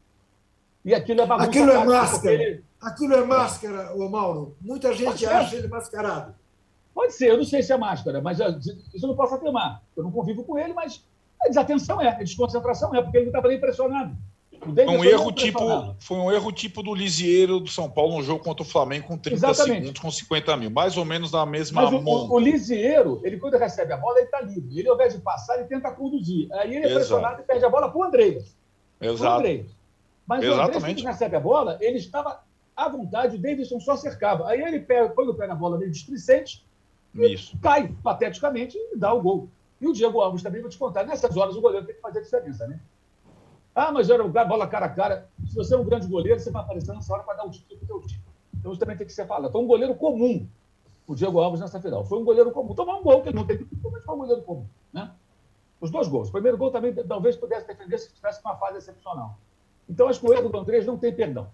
[0.84, 1.49] E aquilo é bagunça.
[1.49, 2.34] Aquilo é máscara.
[2.34, 2.64] Ele...
[2.82, 4.58] Aquilo é máscara, ô Mauro.
[4.60, 6.36] Muita gente acha ele mascarado.
[6.93, 9.82] Pode ser, eu não sei se é máscara, mas isso eu não posso afirmar.
[9.95, 11.01] Eu não convivo com ele, mas
[11.41, 14.14] a desatenção é, a desconcentração é, porque ele estava impressionado.
[14.64, 18.43] Foi um erro tipo, foi um erro tipo do Lisieiro do São Paulo no jogo
[18.43, 19.82] contra o Flamengo com 30 Exatamente.
[19.82, 23.38] segundos com 50 mil, mais ou menos na mesma Mas o, o, o Lisieiro, ele
[23.38, 24.80] quando recebe a bola, ele está livre.
[24.80, 26.51] Ele, ao invés de passar, ele tenta conduzir.
[26.53, 28.55] Aí ele é pressionado e perde a bola para o Andreas.
[29.01, 29.43] Exato.
[30.26, 30.47] Mas Exatamente.
[30.47, 32.41] o Andreas, quando recebe a bola, ele estava
[32.76, 34.47] à vontade, o Davidson só cercava.
[34.47, 36.66] Aí ele pega, põe o pé na bola meio displicente
[37.14, 37.57] Isso.
[37.61, 39.49] cai pateticamente e dá o gol.
[39.80, 42.20] E o Diego Alves também, vou te contar, nessas horas o goleiro tem que fazer
[42.20, 42.80] a diferença, né?
[43.76, 45.30] Ah, mas era lugar, bola cara a cara.
[45.47, 47.80] Se você é um grande goleiro, você vai aparecer nessa hora para dar um título
[47.86, 48.24] para o time.
[48.53, 49.51] Então isso também tem que ser falado.
[49.51, 50.47] Foi um goleiro comum,
[51.07, 52.05] o Diego Alves nessa final.
[52.05, 52.74] Foi um goleiro comum.
[52.76, 54.65] Tomou um gol, que ele não tem que mas foi um goleiro comum.
[54.91, 55.11] Né?
[55.82, 56.30] Os dois gols.
[56.30, 59.38] O primeiro gol também talvez pudesse defender se tivesse uma fase excepcional.
[59.89, 61.49] Então, acho que o erro do Andrés não tem perdão.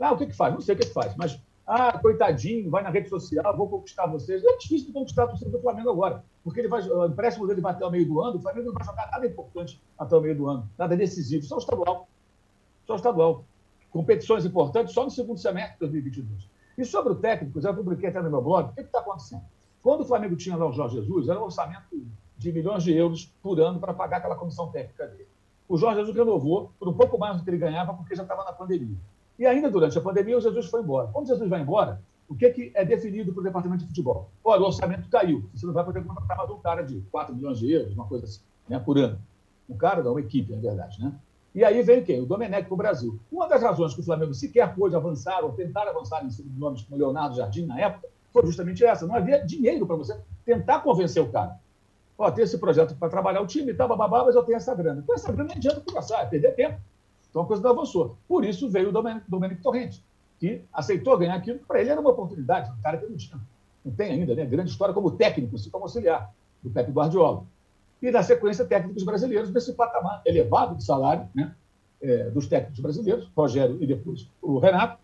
[0.00, 0.54] Ah, o que, que faz?
[0.54, 4.06] Não sei o que, que faz, mas, ah, coitadinho, vai na rede social, vou conquistar
[4.06, 4.44] vocês.
[4.44, 7.72] É difícil de conquistar torcida do Flamengo agora, porque ele vai, o empréstimo dele vai
[7.72, 10.36] até o meio do ano, o Flamengo não vai jogar nada importante até o meio
[10.36, 12.08] do ano, nada decisivo, só o estadual.
[12.86, 13.44] Só o estadual.
[13.90, 16.50] Competições importantes só no segundo semestre de 2022.
[16.78, 19.42] E sobre o técnico, já publiquei até no meu blog, o que está acontecendo?
[19.82, 22.06] Quando o Flamengo tinha lá o Jorge Jesus, era um orçamento
[22.38, 25.28] de milhões de euros por ano para pagar aquela comissão técnica dele.
[25.68, 28.44] O Jorge Jesus renovou por um pouco mais do que ele ganhava, porque já estava
[28.44, 28.96] na pandemia.
[29.42, 31.08] E ainda durante a pandemia, o Jesus foi embora.
[31.08, 34.30] Quando Jesus vai embora, o que, que é definido para o departamento de futebol?
[34.44, 35.50] Olha, o orçamento caiu.
[35.52, 38.24] Você não vai poder contratar mais um cara de 4 milhões de euros, uma coisa
[38.24, 38.38] assim,
[38.68, 39.18] né, por ano.
[39.68, 41.02] Um cara, não, uma equipe, na verdade.
[41.02, 41.12] Né?
[41.56, 42.20] E aí veio quem?
[42.20, 43.18] O Domenech para o Brasil.
[43.32, 46.60] Uma das razões que o Flamengo sequer pôde avançar ou tentar avançar em cima de
[46.60, 49.08] nomes como Leonardo Jardim na época foi justamente essa.
[49.08, 51.58] Não havia dinheiro para você tentar convencer o cara.
[52.16, 54.72] Ó, tem esse projeto para trabalhar o time e tal, bababá, mas eu tenho essa
[54.72, 55.02] grana.
[55.04, 56.80] Com essa grana não adianta conversar, é perder tempo.
[57.32, 58.16] Então a coisa avançou.
[58.28, 60.04] Por isso veio o Domenico Torrente,
[60.38, 61.58] que aceitou ganhar aquilo.
[61.60, 63.40] Para ele era uma oportunidade, um cara que não tinha.
[63.82, 64.44] Não tem ainda, né?
[64.44, 66.30] Grande história como técnico, assim como auxiliar
[66.62, 67.44] do Pepe Guardiola.
[68.02, 71.54] E, na sequência, técnicos brasileiros desse patamar elevado de salário, né?
[72.02, 74.98] É, dos técnicos brasileiros, Rogério e depois o Renato,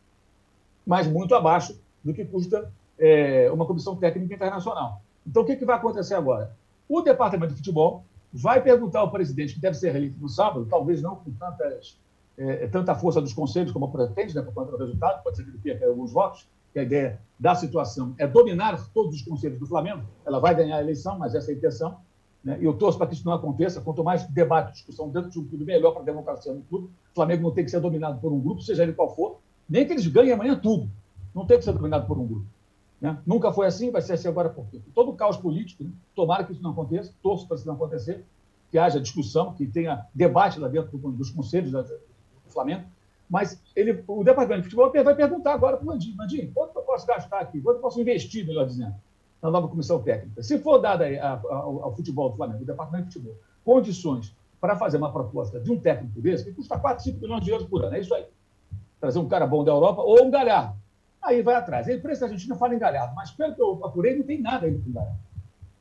[0.85, 5.01] mas muito abaixo do que custa é, uma comissão técnica internacional.
[5.27, 6.53] Então, o que, que vai acontecer agora?
[6.89, 11.01] O departamento de futebol vai perguntar ao presidente, que deve ser reeleito no sábado, talvez
[11.01, 11.97] não com tantas,
[12.39, 15.51] é, tanta força dos conselhos como pretende, né, por conta do resultado, pode ser que
[15.51, 19.67] ele perca alguns votos, que a ideia da situação é dominar todos os conselhos do
[19.67, 20.03] Flamengo.
[20.25, 21.99] Ela vai ganhar a eleição, mas essa é a intenção.
[22.45, 22.59] Né?
[22.61, 23.81] E eu torço para que isso não aconteça.
[23.81, 26.87] Quanto mais debate, discussão dentro de um clube, melhor para a democracia no clube.
[27.11, 29.87] O Flamengo não tem que ser dominado por um grupo, seja ele qual for, nem
[29.87, 30.89] que eles ganhem amanhã tudo.
[31.35, 32.47] Não tem que ser dominado por um grupo.
[33.01, 33.17] Né?
[33.27, 34.81] Nunca foi assim, vai ser assim agora por quê?
[34.95, 35.91] Todo o caos político, né?
[36.15, 38.25] tomara que isso não aconteça, torço para isso não acontecer,
[38.71, 41.73] que haja discussão, que tenha debate lá dentro dos conselhos
[42.53, 42.85] Flamengo.
[43.29, 46.83] Mas ele, o departamento de futebol vai perguntar agora para o Mandinho: Mandinho, quanto eu
[46.83, 47.61] posso gastar aqui?
[47.61, 48.95] Quanto eu posso investir, melhor dizendo,
[49.43, 50.43] na nova comissão técnica?
[50.43, 51.07] Se for dada
[51.51, 55.71] ao, ao futebol do Flamengo, o departamento de futebol, condições para fazer uma proposta de
[55.71, 58.27] um técnico desse, que custa 4, 5 milhões de euros por ano, é isso aí.
[58.99, 60.75] Trazer um cara bom da Europa ou um galhardo
[61.23, 61.89] Aí vai atrás.
[61.89, 64.79] A imprensa argentina fala em Galhardo, mas pelo que eu apurei, não tem nada aí
[64.79, 65.19] com Galhardo.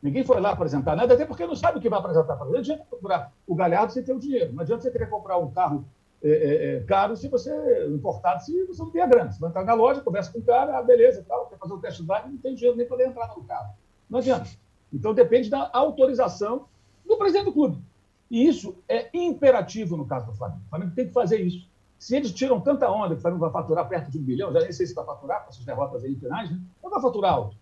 [0.02, 2.54] Ninguém foi lá apresentar nada, até porque não sabe o que vai apresentar para ele.
[2.54, 4.54] Não adianta procurar o Galhardo sem ter o dinheiro.
[4.54, 5.86] Não adianta você querer comprar um carro
[6.24, 7.52] é, é, é caro se você
[7.88, 9.32] importado se você não a grana.
[9.32, 11.80] Você vai entrar na loja, conversa com o cara, ah, beleza, tal, quer fazer o
[11.80, 13.74] teste drive, não tem dinheiro nem para entrar no carro.
[14.10, 14.50] Não adianta.
[14.92, 16.68] Então depende da autorização
[17.06, 17.82] do presidente do clube.
[18.30, 20.62] E isso é imperativo no caso do Flamengo.
[20.66, 21.68] O Flamengo tem que fazer isso.
[21.98, 24.60] Se eles tiram tanta onda que o Flamengo vai faturar perto de um bilhão, já
[24.60, 26.60] nem sei se vai faturar com essas derrotas aí finais, né?
[26.84, 27.58] Não vai faturar alto.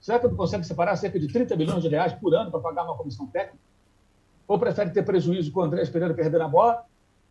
[0.00, 2.84] Será que não consegue separar cerca de 30 milhões de reais por ano para pagar
[2.84, 3.58] uma comissão técnica?
[4.46, 6.84] Ou prefere ter prejuízo com o André Pereira perder a bola?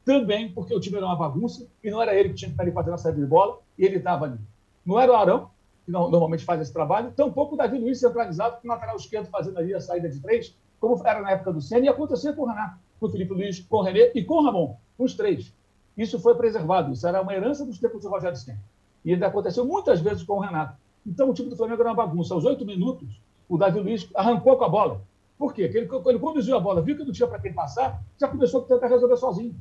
[0.05, 2.63] Também porque o time era uma bagunça e não era ele que tinha que estar
[2.63, 4.39] ali fazendo a saída de bola e ele estava ali.
[4.85, 5.49] Não era o Arão,
[5.83, 9.57] que normalmente faz esse trabalho, tampouco o Davi Luiz centralizado com o lateral esquerdo fazendo
[9.57, 12.45] ali a saída de três, como era na época do Senna e acontecia com o
[12.45, 15.51] Renato, com o Felipe Luiz, com o René e com o Ramon, com os três.
[15.97, 18.59] Isso foi preservado, isso era uma herança dos tempos de Rogério Senna.
[19.03, 20.77] E ainda aconteceu muitas vezes com o Renato.
[21.05, 22.33] Então, o time do Flamengo era uma bagunça.
[22.33, 23.07] Aos oito minutos,
[23.47, 25.01] o Davi Luiz arrancou com a bola.
[25.37, 25.63] Por quê?
[25.67, 28.61] Porque ele, ele conduziu a bola, viu que não tinha para quem passar, já começou
[28.61, 29.55] a tentar resolver sozinho.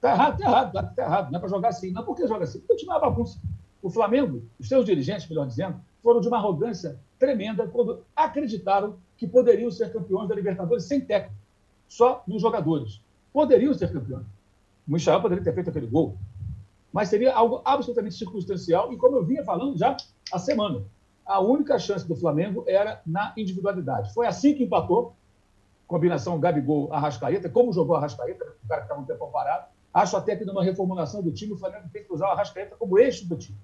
[0.00, 1.30] Está errado, está errado, está errado.
[1.30, 1.92] Não é para jogar assim.
[1.92, 2.58] Não, por que joga assim?
[2.60, 3.38] Porque o time é uma bagunça.
[3.82, 9.26] O Flamengo, os seus dirigentes, melhor dizendo, foram de uma arrogância tremenda quando acreditaram que
[9.26, 11.36] poderiam ser campeões da Libertadores sem técnico,
[11.86, 13.02] só nos jogadores.
[13.30, 14.24] Poderiam ser campeões.
[14.88, 16.16] O Michel poderia ter feito aquele gol,
[16.90, 18.90] mas seria algo absolutamente circunstancial.
[18.94, 19.94] E como eu vinha falando já
[20.32, 20.82] há semana,
[21.26, 24.14] a única chance do Flamengo era na individualidade.
[24.14, 25.14] Foi assim que empatou,
[25.86, 29.66] combinação Gabigol-Arrascaeta, como jogou Arrascaeta, o cara que estava um tempo parado.
[29.92, 32.98] Acho até que numa reformulação do time, o Flamengo tem que usar o Arrascaeta como
[32.98, 33.58] eixo do time.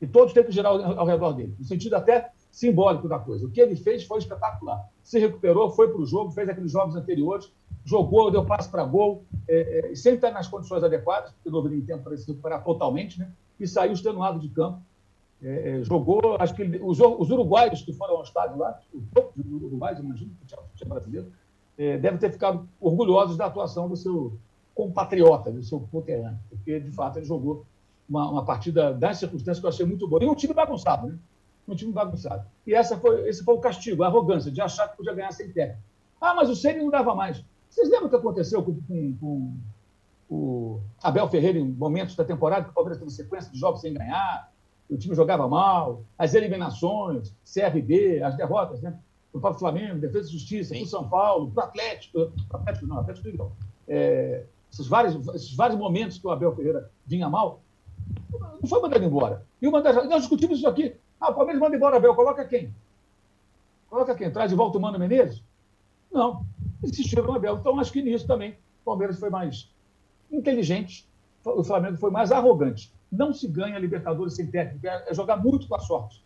[0.00, 3.46] E todos têm que girar ao, redor dele, no sentido até simbólico da coisa.
[3.46, 4.88] O que ele fez foi espetacular.
[5.02, 7.52] Se recuperou, foi para o jogo, fez aqueles jogos anteriores,
[7.84, 11.80] jogou, deu passe para gol, é, é, sempre está nas condições adequadas, porque não houve
[11.82, 13.30] tempo para se recuperar totalmente, né?
[13.58, 14.80] e saiu extenuado de campo.
[15.42, 19.04] É, é jogou, acho que ele, os, os, uruguaios que foram ao estádio lá, os
[19.62, 21.32] uruguaios, imagino, que tinha brasileiro,
[21.78, 24.38] é, devem ter ficado orgulhosos da atuação do seu
[24.74, 27.66] compatriota, do seu conterrâneo, porque, de fato, ele jogou
[28.08, 30.22] uma, uma partida das circunstâncias que eu achei muito boa.
[30.22, 31.18] E um time bagunçado, né?
[31.68, 32.44] Um time bagunçado.
[32.66, 35.52] E essa foi, esse foi o castigo, a arrogância de achar que podia ganhar sem
[35.52, 35.82] técnico.
[36.20, 37.44] Ah, mas o Ceni não dava mais.
[37.68, 39.56] Vocês lembram o que aconteceu com, com, com,
[40.28, 43.94] o Abel Ferreira em momentos da temporada, que o Palmeiras teve sequência de jogos sem
[43.94, 44.50] ganhar,
[44.88, 48.98] o time jogava mal, as eliminações, CRB, as derrotas, né?
[49.38, 52.98] para o Flamengo, Defesa e Justiça, para o São Paulo, para o Atlético, Atlético não,
[52.98, 53.52] Atlético não.
[53.86, 57.62] É, esses, vários, esses vários momentos que o Abel Ferreira vinha mal,
[58.60, 59.44] não foi mandado embora.
[59.60, 60.94] E uma das, nós discutimos isso aqui.
[61.20, 62.74] Ah, o Palmeiras manda embora o Abel, coloca quem?
[63.88, 64.30] Coloca quem?
[64.30, 65.42] Traz de volta o Mano Menezes?
[66.10, 66.44] Não,
[66.82, 67.58] insistiu no Abel.
[67.58, 68.52] Então, acho que nisso também
[68.82, 69.70] o Palmeiras foi mais
[70.30, 71.08] inteligente,
[71.44, 72.92] o Flamengo foi mais arrogante.
[73.10, 76.24] Não se ganha Libertadores sem técnico, é jogar muito com a sorte.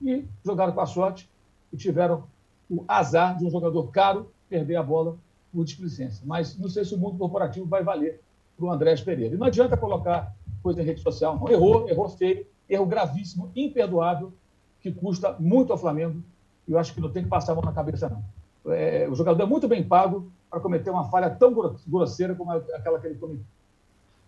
[0.00, 1.28] E jogaram com a sorte
[1.72, 2.24] e tiveram
[2.68, 5.18] o azar de um jogador caro perder a bola
[5.52, 6.22] por displicência.
[6.24, 8.20] Mas não sei se o mundo corporativo vai valer
[8.56, 9.34] para o Andrés Pereira.
[9.34, 11.38] E não adianta colocar coisa em rede social.
[11.38, 11.48] Não.
[11.50, 14.32] Errou, errou feio, erro gravíssimo, imperdoável,
[14.80, 16.22] que custa muito ao Flamengo.
[16.68, 18.24] E eu acho que não tem que passar a mão na cabeça, não.
[18.72, 21.54] É, o jogador é muito bem pago para cometer uma falha tão
[21.86, 23.44] grosseira como aquela que ele cometeu.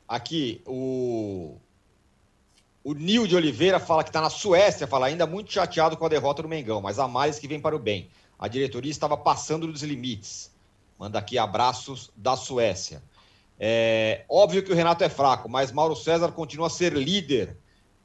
[0.08, 1.56] Aqui, o,
[2.84, 6.08] o Nil de Oliveira fala que está na Suécia, fala ainda muito chateado com a
[6.08, 8.08] derrota do Mengão, mas há males que vem para o bem.
[8.38, 10.51] A diretoria estava passando dos limites.
[11.02, 13.02] Manda aqui abraços da Suécia.
[13.58, 17.56] É óbvio que o Renato é fraco, mas Mauro César continua a ser líder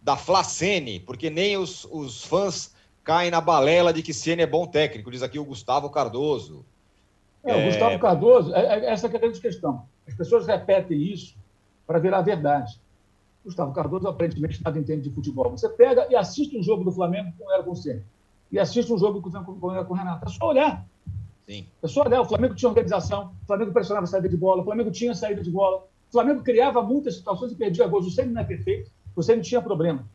[0.01, 2.73] da Flacene, porque nem os, os fãs
[3.03, 6.65] caem na balela de que Ceni é bom técnico, diz aqui o Gustavo Cardoso.
[7.43, 9.85] É, o Gustavo Cardoso, é, é, essa é a grande questão.
[10.07, 11.35] As pessoas repetem isso
[11.85, 12.81] para virar verdade.
[13.45, 15.51] Gustavo Cardoso aparentemente nada entende de futebol.
[15.51, 18.03] Você pega e assiste um jogo do Flamengo como era com o Ceni,
[18.51, 20.27] e assiste um jogo como era com o Renato.
[20.27, 20.83] É só olhar.
[21.47, 21.65] Sim.
[21.81, 22.21] É só olhar.
[22.21, 25.41] O Flamengo tinha organização, o Flamengo pressionava a saída de bola, o Flamengo tinha saída
[25.41, 28.05] de bola, o Flamengo criava muitas situações e perdia gols.
[28.05, 30.05] O Ceni não é perfeito, o Ceni tinha problema.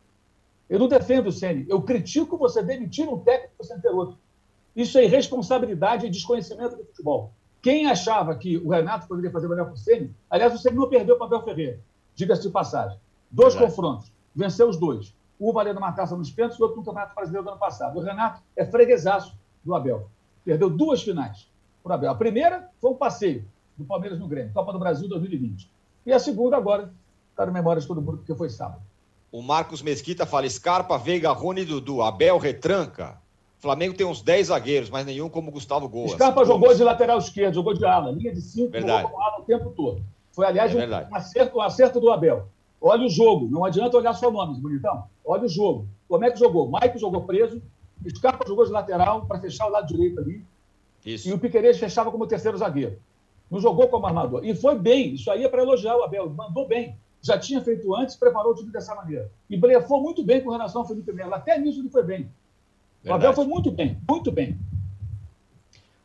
[0.69, 4.19] Eu não defendo o Ceni, eu critico você demitir um técnico e você ter outro.
[4.77, 7.33] Isso é irresponsabilidade e desconhecimento do futebol.
[7.63, 10.89] Quem achava que o Renato poderia fazer melhor com o Ceni, aliás, o Ceni não
[10.89, 11.81] perdeu para o Abel Ferreira,
[12.15, 12.99] diga-se de passagem.
[13.31, 15.15] Dois confrontos, venceu os dois.
[15.41, 17.99] Um valendo uma taça nos pênaltis, o outro no Campeonato Brasileiro do ano passado.
[17.99, 20.09] O Renato é freguesaço do Abel.
[20.45, 21.49] Perdeu duas finais
[21.83, 22.11] para o Abel.
[22.11, 23.45] A primeira foi um passeio
[23.77, 25.71] do Palmeiras no Grêmio, Copa do Brasil 2020.
[26.07, 26.93] E a segunda agora
[27.31, 28.83] está na memória de todo mundo, porque foi sábado.
[29.31, 33.21] O Marcos Mesquita fala: Scarpa, Veiga, Rony, Dudu, Abel retranca.
[33.59, 36.13] Flamengo tem uns 10 zagueiros, mas nenhum como Gustavo Gomes.
[36.13, 39.45] Scarpa jogou de lateral esquerdo, jogou de ala, linha de 5, jogou com ala o
[39.45, 40.03] tempo todo.
[40.33, 42.49] Foi, aliás, é um, acerto, um acerto do Abel.
[42.81, 45.05] Olha o jogo, não adianta olhar só nomes, bonitão.
[45.25, 45.87] Olha o jogo.
[46.09, 46.69] Como é que jogou?
[46.69, 47.63] Mike jogou preso,
[48.11, 50.45] Scarpa jogou de lateral para fechar o lado direito ali.
[51.05, 51.29] Isso.
[51.29, 52.99] E o Piqueires fechava como terceiro zagueiro.
[53.51, 54.45] Não jogou como armador.
[54.45, 56.97] E foi bem, isso aí é para elogiar o Abel, mandou bem.
[57.21, 59.31] Já tinha feito antes, preparou o time dessa maneira.
[59.49, 61.35] E blefou muito bem com relação ao Felipe Melo.
[61.35, 62.31] Até nisso ele foi bem.
[63.03, 63.11] Verdade.
[63.11, 64.59] O Abel foi muito bem, muito bem.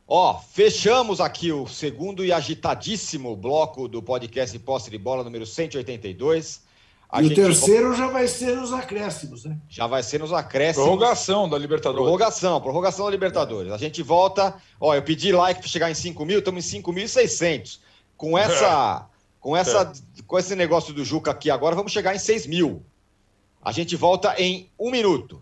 [0.07, 6.66] Ó, fechamos aqui o segundo e agitadíssimo bloco do podcast Posse de Bola número 182.
[7.09, 9.57] A e o terceiro já vai ser nos acréscimos, né?
[9.69, 10.85] Já vai ser nos acréscimos.
[10.85, 12.03] Prorrogação da Libertadores.
[12.03, 13.71] Prorrogação, prorrogação da Libertadores.
[13.71, 14.55] A gente volta.
[14.79, 17.79] Ó, eu pedi like para chegar em 5 mil, estamos em 5.600.
[18.17, 19.07] Com essa.
[19.39, 20.21] Com, essa, é.
[20.23, 22.83] com esse negócio do Juca aqui agora, vamos chegar em 6 mil.
[23.63, 25.41] A gente volta em um minuto.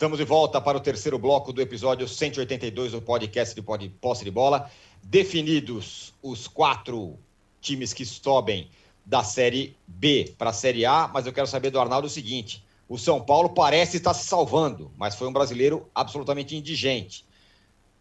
[0.00, 4.30] Estamos de volta para o terceiro bloco do episódio 182 do podcast de Posse de
[4.30, 4.70] Bola.
[5.02, 7.18] Definidos os quatro
[7.60, 8.70] times que sobem
[9.04, 12.64] da Série B para a Série A, mas eu quero saber do Arnaldo o seguinte:
[12.88, 17.26] o São Paulo parece estar se salvando, mas foi um brasileiro absolutamente indigente.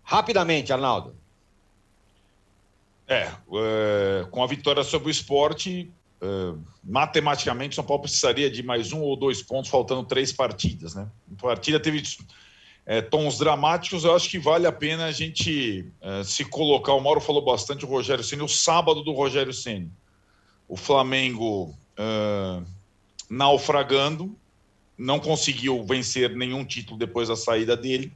[0.01, 1.13] Rapidamente, Arnaldo.
[3.09, 5.91] É, é com a vitória sobre o esporte,
[6.21, 10.93] Uh, matematicamente, São Paulo precisaria de mais um ou dois pontos, faltando três partidas.
[10.93, 11.07] Né?
[11.41, 12.03] Partida teve
[12.85, 14.03] é, tons dramáticos.
[14.03, 16.93] Eu acho que vale a pena a gente uh, se colocar.
[16.93, 19.91] O Mauro falou bastante o Rogério Ceni, o sábado do Rogério Ceni.
[20.67, 22.65] O Flamengo uh,
[23.29, 24.35] naufragando,
[24.97, 28.11] não conseguiu vencer nenhum título depois da saída dele.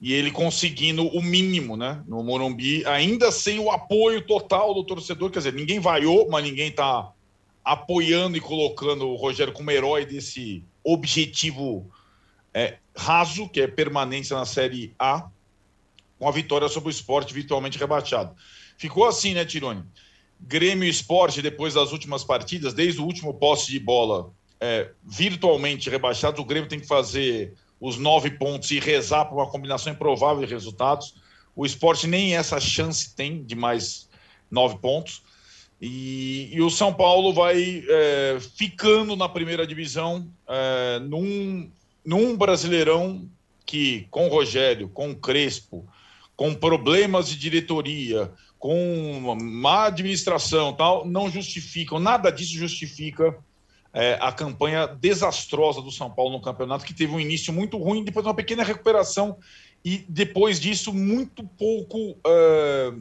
[0.00, 2.02] e ele conseguindo o mínimo, né?
[2.06, 5.30] No Morumbi, ainda sem o apoio total do torcedor.
[5.30, 7.12] Quer dizer, ninguém vaiou, mas ninguém está
[7.62, 11.90] apoiando e colocando o Rogério como herói desse objetivo
[12.52, 15.28] é, raso, que é permanência na Série A,
[16.18, 18.34] com a vitória sobre o esporte virtualmente rebaixado.
[18.76, 19.84] Ficou assim, né, Tirone?
[20.40, 25.90] Grêmio e Esporte, depois das últimas partidas, desde o último posse de bola, é, virtualmente
[25.90, 30.44] rebaixados, o Grêmio tem que fazer os nove pontos e rezar por uma combinação improvável
[30.44, 31.14] de resultados.
[31.56, 34.08] O esporte nem essa chance tem de mais
[34.50, 35.22] nove pontos.
[35.80, 41.70] E, e o São Paulo vai é, ficando na primeira divisão é, num,
[42.10, 43.30] num brasileirão
[43.64, 45.86] que, com Rogério, com Crespo,
[46.34, 53.38] com problemas de diretoria, com má administração tal, não justificam, nada disso justifica
[53.94, 58.02] é, a campanha desastrosa do São Paulo no campeonato, que teve um início muito ruim,
[58.02, 59.38] depois uma pequena recuperação
[59.84, 62.92] e depois disso muito pouco é,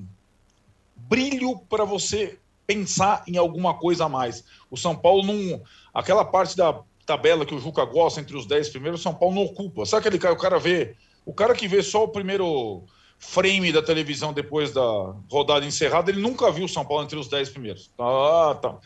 [0.95, 2.37] brilho para você
[2.67, 4.43] pensar em alguma coisa a mais.
[4.69, 5.63] O São Paulo não.
[5.91, 9.41] Aquela parte da tabela que o Juca gosta entre os 10 primeiros, São Paulo não
[9.41, 9.83] ocupa.
[9.83, 10.95] Sabe aquele cara, o cara vê.
[11.25, 12.83] O cara que vê só o primeiro
[13.17, 17.27] frame da televisão depois da rodada encerrada, ele nunca viu o São Paulo entre os
[17.27, 17.91] 10 primeiros.
[17.97, 18.77] Ah, tá.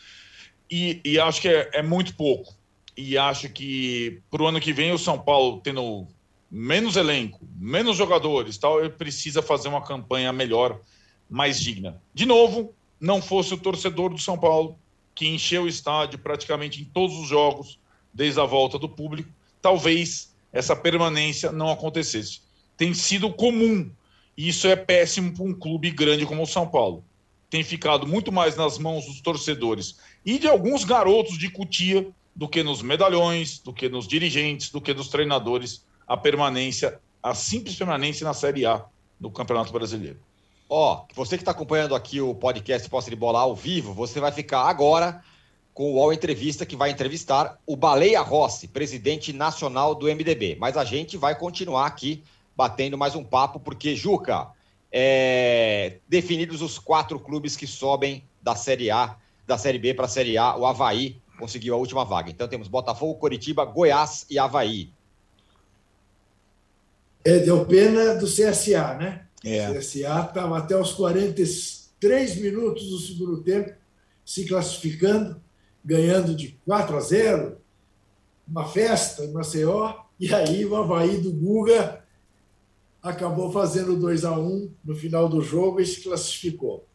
[0.70, 2.54] E, e acho que é, é, muito pouco.
[2.96, 6.06] E acho que para o ano que vem o São Paulo, tendo
[6.50, 10.80] menos elenco, menos jogadores, tal, ele precisa fazer uma campanha melhor,
[11.28, 12.00] mais digna.
[12.14, 14.78] De novo, não fosse o torcedor do São Paulo,
[15.14, 17.78] que encheu o estádio praticamente em todos os jogos,
[18.14, 22.40] desde a volta do público, talvez essa permanência não acontecesse.
[22.76, 23.90] Tem sido comum,
[24.36, 27.04] e isso é péssimo para um clube grande como o São Paulo
[27.54, 29.96] tem ficado muito mais nas mãos dos torcedores
[30.26, 34.80] e de alguns garotos de cutia do que nos medalhões, do que nos dirigentes, do
[34.80, 38.84] que dos treinadores, a permanência, a simples permanência na Série A
[39.20, 40.18] do Campeonato Brasileiro.
[40.68, 44.18] Ó, oh, você que está acompanhando aqui o podcast Posse de Bola ao vivo, você
[44.18, 45.22] vai ficar agora
[45.74, 50.56] com o UOL Entrevista, que vai entrevistar o Baleia Rossi, presidente nacional do MDB.
[50.58, 52.22] Mas a gente vai continuar aqui
[52.56, 54.46] batendo mais um papo, porque, Juca,
[54.92, 60.08] é, definidos os quatro clubes que sobem da Série A, da Série B para a
[60.08, 60.56] Série A.
[60.56, 62.30] O Havaí conseguiu a última vaga.
[62.30, 64.90] Então temos Botafogo, Coritiba, Goiás e Havaí.
[67.24, 69.26] É, deu pena do CSA, né?
[69.42, 69.68] É.
[69.70, 73.74] O CSA estava até os 43 minutos do segundo tempo
[74.24, 75.42] se classificando,
[75.84, 77.58] ganhando de 4 a 0,
[78.48, 82.04] uma festa em Maceió, e aí o Havaí do Guga
[83.02, 86.86] acabou fazendo 2 a 1 um no final do jogo e se classificou.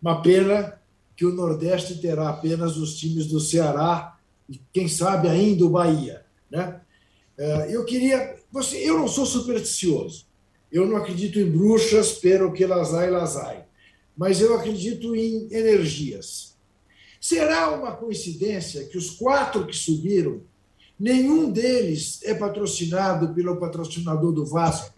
[0.00, 0.80] Uma pena
[1.14, 4.18] que o Nordeste terá apenas os times do Ceará
[4.48, 6.24] e, quem sabe, ainda o Bahia.
[6.50, 6.80] Né?
[7.36, 8.36] É, eu queria.
[8.50, 10.26] Você, eu não sou supersticioso.
[10.70, 13.64] Eu não acredito em bruxas, pero que lasai, lasai.
[14.16, 16.51] Mas eu acredito em energias.
[17.22, 20.40] Será uma coincidência que os quatro que subiram,
[20.98, 24.92] nenhum deles é patrocinado pelo patrocinador do Vasco?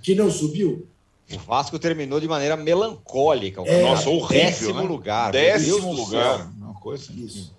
[0.00, 0.86] que não subiu.
[1.32, 3.60] O Vasco terminou de maneira melancólica.
[3.62, 4.44] É, Nossa, horrível.
[4.44, 4.88] Décimo né?
[4.88, 5.32] lugar.
[5.32, 6.52] Décimo lugar.
[6.56, 7.12] Uma coisa.
[7.12, 7.52] Isso.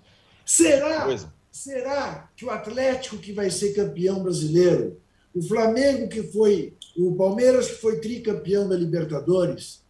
[0.44, 1.32] Será, coisa.
[1.50, 4.98] será que o Atlético que vai ser campeão brasileiro,
[5.34, 9.82] o Flamengo que foi, o Palmeiras que foi tricampeão da Libertadores,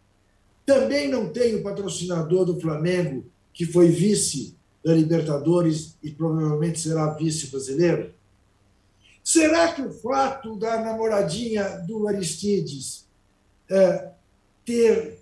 [0.65, 3.25] também não tem o patrocinador do Flamengo
[3.57, 4.55] que foi vice
[4.85, 8.13] da Libertadores e provavelmente será vice brasileiro?
[9.25, 13.09] Será que o fato da namoradinha do Aristides
[13.69, 14.11] é,
[14.63, 15.19] ter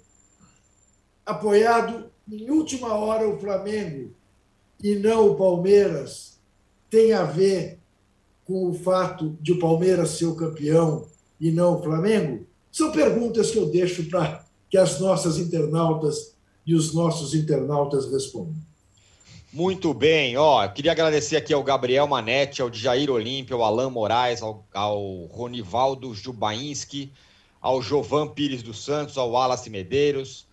[1.24, 4.10] apoiado em última hora o Flamengo
[4.82, 6.40] e não o Palmeiras
[6.90, 7.78] tem a ver
[8.44, 11.06] com o fato de o Palmeiras ser o campeão
[11.40, 12.44] e não o Flamengo?
[12.72, 16.33] São perguntas que eu deixo para que as nossas internautas
[16.66, 18.54] e os nossos internautas respondam.
[19.52, 24.42] Muito bem, ó, queria agradecer aqui ao Gabriel Manetti, ao Jair Olímpio, ao Alain Moraes,
[24.42, 27.12] ao, ao Ronivaldo Jubainski,
[27.60, 30.46] ao Jovan Pires dos Santos, ao Wallace Medeiros,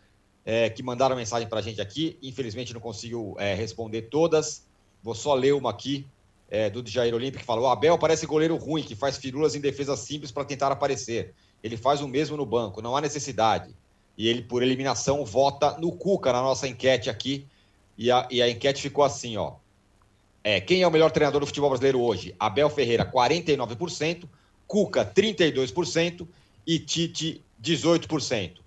[0.46, 2.18] é, que mandaram mensagem para a gente aqui.
[2.22, 4.68] Infelizmente não consigo é, responder todas.
[5.02, 6.06] Vou só ler uma aqui
[6.48, 9.98] é, do Jair Olímpio, que falou: Abel parece goleiro ruim, que faz firulas em defesa
[9.98, 11.34] simples para tentar aparecer.
[11.64, 13.76] Ele faz o mesmo no banco, não há necessidade.
[14.22, 17.48] E ele, por eliminação, vota no Cuca na nossa enquete aqui
[17.98, 19.54] e a, e a enquete ficou assim, ó.
[20.44, 22.36] É, quem é o melhor treinador do futebol brasileiro hoje?
[22.40, 24.26] Abel Ferreira, 49%,
[24.68, 26.28] Cuca, 32%
[26.68, 28.58] e Tite, 18%.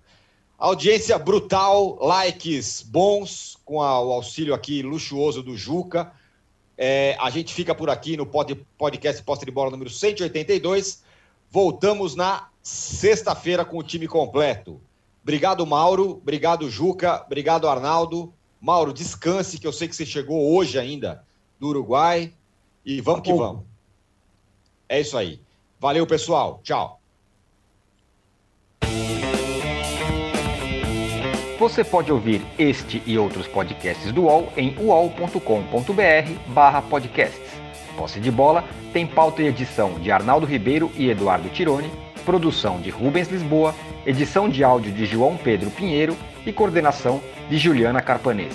[0.57, 6.11] Audiência brutal, likes bons, com a, o auxílio aqui luxuoso do Juca.
[6.77, 11.01] É, a gente fica por aqui no pod, podcast Posta de Bola número 182.
[11.49, 14.81] Voltamos na sexta-feira com o time completo.
[15.25, 16.11] Obrigado, Mauro.
[16.21, 17.23] Obrigado, Juca.
[17.25, 18.31] Obrigado, Arnaldo.
[18.61, 21.25] Mauro, descanse, que eu sei que você chegou hoje ainda
[21.59, 22.31] do Uruguai.
[22.85, 23.63] E vamos que vamos.
[24.87, 25.41] É isso aí.
[25.79, 26.59] Valeu, pessoal.
[26.63, 27.01] Tchau.
[31.57, 37.49] Você pode ouvir este e outros podcasts do UOL em uol.com.br barra podcasts.
[37.97, 38.63] Posse de Bola
[38.93, 41.89] tem pauta e edição de Arnaldo Ribeiro e Eduardo Tironi,
[42.23, 43.73] produção de Rubens Lisboa,
[44.05, 48.53] edição de áudio de João Pedro Pinheiro e coordenação de Juliana Carpanês.